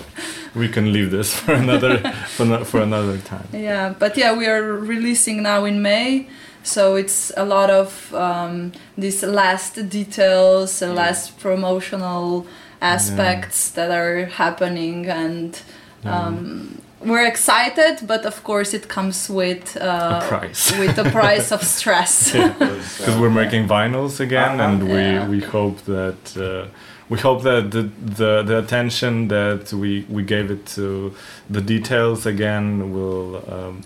we 0.53 0.69
can 0.69 0.93
leave 0.93 1.09
this 1.09 1.33
for 1.39 1.53
another 1.53 1.97
for, 2.27 2.45
no, 2.45 2.63
for 2.63 2.81
another 2.81 3.17
time. 3.17 3.47
Yeah, 3.51 3.93
but 3.97 4.15
yeah, 4.15 4.35
we 4.37 4.47
are 4.47 4.61
releasing 4.61 5.41
now 5.41 5.65
in 5.65 5.81
May, 5.81 6.27
so 6.63 6.95
it's 6.95 7.31
a 7.35 7.45
lot 7.45 7.69
of 7.71 8.13
um, 8.13 8.73
these 8.97 9.23
last 9.23 9.89
details, 9.89 10.79
the 10.79 10.93
last 10.93 11.39
promotional 11.39 12.45
aspects 12.82 13.71
that 13.71 13.91
are 13.91 14.25
happening, 14.25 15.07
and 15.07 15.61
um, 16.03 16.82
we're 17.05 17.25
excited. 17.27 18.07
But 18.07 18.25
of 18.25 18.43
course, 18.43 18.73
it 18.73 18.88
comes 18.88 19.29
with 19.29 19.77
uh, 19.77 20.19
A 20.23 20.27
price. 20.27 20.71
with 20.79 20.95
the 20.95 21.09
price 21.11 21.51
of 21.51 21.63
stress. 21.63 22.32
Because 22.59 23.17
we're 23.19 23.29
making 23.43 23.67
vinyls 23.67 24.19
again, 24.19 24.59
Uh-huh. 24.59 24.69
and 24.71 24.84
we, 24.84 24.99
Yeah. 24.99 25.27
we 25.29 25.39
hope 25.39 25.77
that 25.86 26.38
uh, 26.38 26.67
we 27.09 27.17
hope 27.19 27.41
that 27.43 27.71
the, 27.71 27.84
the 28.17 28.43
the 28.43 28.57
attention 28.57 29.27
that 29.27 29.71
we 29.73 30.05
we 30.09 30.23
gave 30.23 30.49
it 30.55 30.65
to 30.75 31.11
the 31.49 31.61
details 31.61 32.25
again 32.25 32.93
will 32.93 33.36
um, 33.55 33.82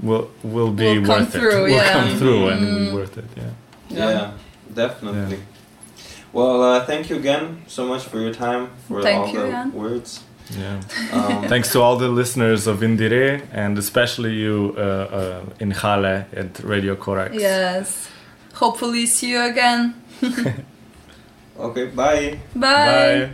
will 0.00 0.24
will 0.42 0.70
be 0.70 0.98
Will 0.98 1.06
come 1.06 1.20
worth 1.24 1.32
through, 1.32 1.58
it. 1.66 1.70
Will 1.70 1.82
yeah. 1.82 1.92
come 1.92 2.16
through 2.18 2.48
and 2.52 2.60
Mm. 2.66 2.78
be 2.78 2.92
worth 2.96 3.16
it. 3.18 3.24
Yeah. 3.36 3.52
Yeah, 3.90 4.30
definitely. 4.74 5.38
Well, 6.32 6.62
uh, 6.62 6.84
thank 6.84 7.08
you 7.10 7.16
again 7.16 7.62
so 7.66 7.86
much 7.86 8.04
for 8.04 8.18
your 8.20 8.32
time, 8.34 8.68
for 8.86 9.02
Thank 9.02 9.28
all 9.28 9.32
you, 9.32 9.40
the 9.40 9.48
Jan. 9.50 9.72
words. 9.72 10.22
Yeah. 10.58 10.80
Um, 11.12 11.48
Thanks 11.48 11.72
to 11.72 11.80
all 11.82 11.96
the 11.96 12.08
listeners 12.08 12.66
of 12.66 12.80
IndieRE 12.80 13.42
and 13.52 13.76
especially 13.78 14.34
you 14.34 14.74
uh, 14.76 14.80
uh, 14.80 15.40
in 15.60 15.70
Halle 15.72 16.24
at 16.32 16.60
Radio 16.60 16.96
Corax. 16.96 17.34
yes. 17.34 18.08
Hopefully, 18.54 19.06
see 19.06 19.30
you 19.30 19.42
again. 19.42 19.94
okay, 21.58 21.86
bye. 21.86 22.38
Bye. 22.54 23.28
Bye. 23.28 23.30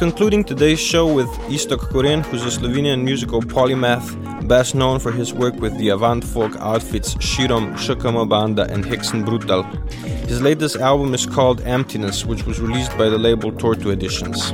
Concluding 0.00 0.44
today's 0.44 0.80
show 0.80 1.06
with 1.12 1.28
Iztok 1.50 1.90
Koren, 1.90 2.22
who's 2.22 2.42
a 2.42 2.58
Slovenian 2.58 3.04
musical 3.04 3.42
polymath, 3.42 4.08
best 4.48 4.74
known 4.74 4.98
for 4.98 5.12
his 5.12 5.34
work 5.34 5.54
with 5.56 5.76
the 5.76 5.90
avant 5.90 6.24
folk 6.24 6.56
outfits 6.56 7.16
Širom, 7.16 7.74
Shukama 7.74 8.26
Banda, 8.26 8.62
and 8.72 8.82
Hexen 8.82 9.26
Brutal. 9.26 9.62
His 10.26 10.40
latest 10.40 10.76
album 10.76 11.12
is 11.12 11.26
called 11.26 11.60
Emptiness, 11.66 12.24
which 12.24 12.46
was 12.46 12.58
released 12.60 12.96
by 12.96 13.10
the 13.10 13.18
label 13.18 13.52
Torto 13.52 13.92
Editions. 13.92 14.52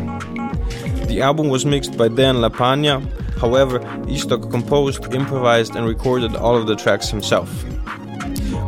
The 1.07 1.20
album 1.22 1.49
was 1.49 1.64
mixed 1.64 1.97
by 1.97 2.09
Dan 2.09 2.38
Lapagna, 2.38 3.01
however, 3.38 3.78
Iztok 4.09 4.51
composed, 4.51 5.14
improvised, 5.14 5.76
and 5.76 5.86
recorded 5.86 6.34
all 6.34 6.57
of 6.57 6.66
the 6.66 6.74
tracks 6.74 7.09
himself. 7.09 7.64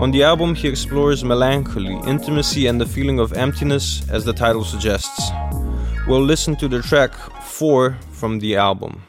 On 0.01 0.13
the 0.13 0.23
album, 0.23 0.55
he 0.55 0.69
explores 0.69 1.25
melancholy, 1.25 1.99
intimacy, 2.07 2.69
and 2.69 2.81
the 2.81 2.87
feeling 2.87 3.19
of 3.19 3.33
emptiness, 3.33 4.09
as 4.11 4.25
the 4.25 4.33
title 4.33 4.63
suggests. 4.63 5.33
We'll 6.09 6.25
listen 6.25 6.57
to 6.57 6.69
the 6.69 6.81
track 6.81 7.13
4 7.13 7.99
from 8.13 8.39
the 8.39 8.57
album. 8.57 9.08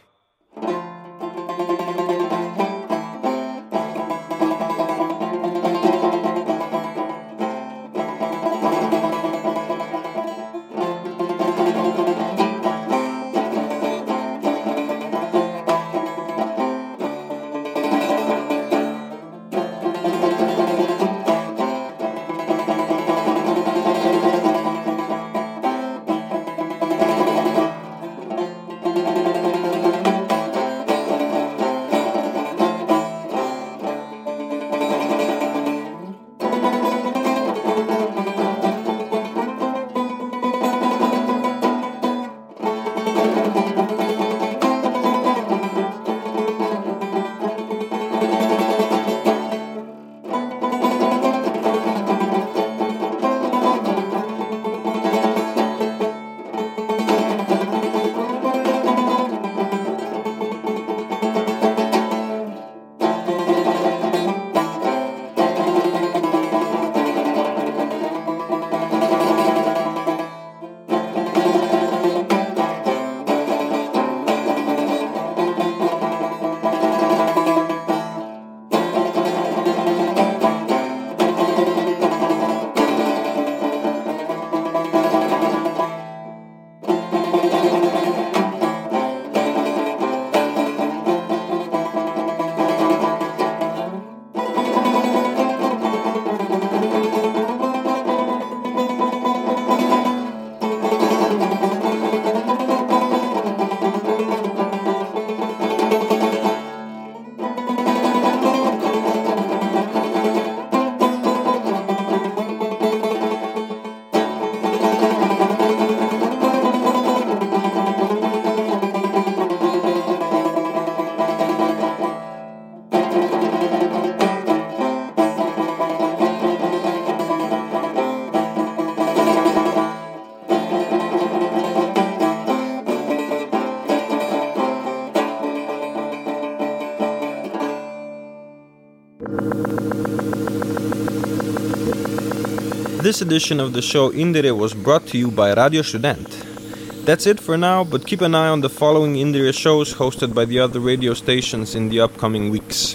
This 143.19 143.27
edition 143.27 143.59
of 143.59 143.73
the 143.73 143.81
show 143.81 144.11
IndieRE 144.11 144.57
was 144.57 144.73
brought 144.73 145.05
to 145.07 145.17
you 145.17 145.29
by 145.29 145.51
Radio 145.51 145.81
Študent. 145.81 147.03
That's 147.03 147.27
it 147.27 147.37
for 147.37 147.57
now, 147.57 147.83
but 147.83 148.07
keep 148.07 148.21
an 148.21 148.33
eye 148.33 148.47
on 148.47 148.61
the 148.61 148.69
following 148.69 149.15
IndieRE 149.15 149.53
shows 149.53 149.95
hosted 149.95 150.33
by 150.33 150.45
the 150.45 150.59
other 150.59 150.79
radio 150.79 151.13
stations 151.13 151.75
in 151.75 151.89
the 151.89 151.99
upcoming 151.99 152.49
weeks. 152.49 152.93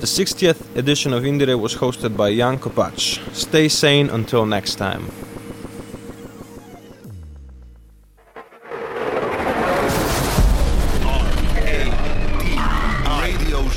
The 0.00 0.08
60th 0.08 0.76
edition 0.76 1.12
of 1.12 1.22
IndieRE 1.22 1.56
was 1.56 1.76
hosted 1.76 2.16
by 2.16 2.34
Jan 2.34 2.58
Kopač. 2.58 3.22
Stay 3.32 3.68
sane 3.68 4.10
until 4.10 4.44
next 4.44 4.74
time. 4.74 5.06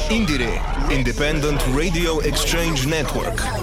IndieRE, 0.09 0.57
Independent 0.91 1.61
Radio 1.67 2.17
Exchange 2.21 2.87
Network. 2.87 3.62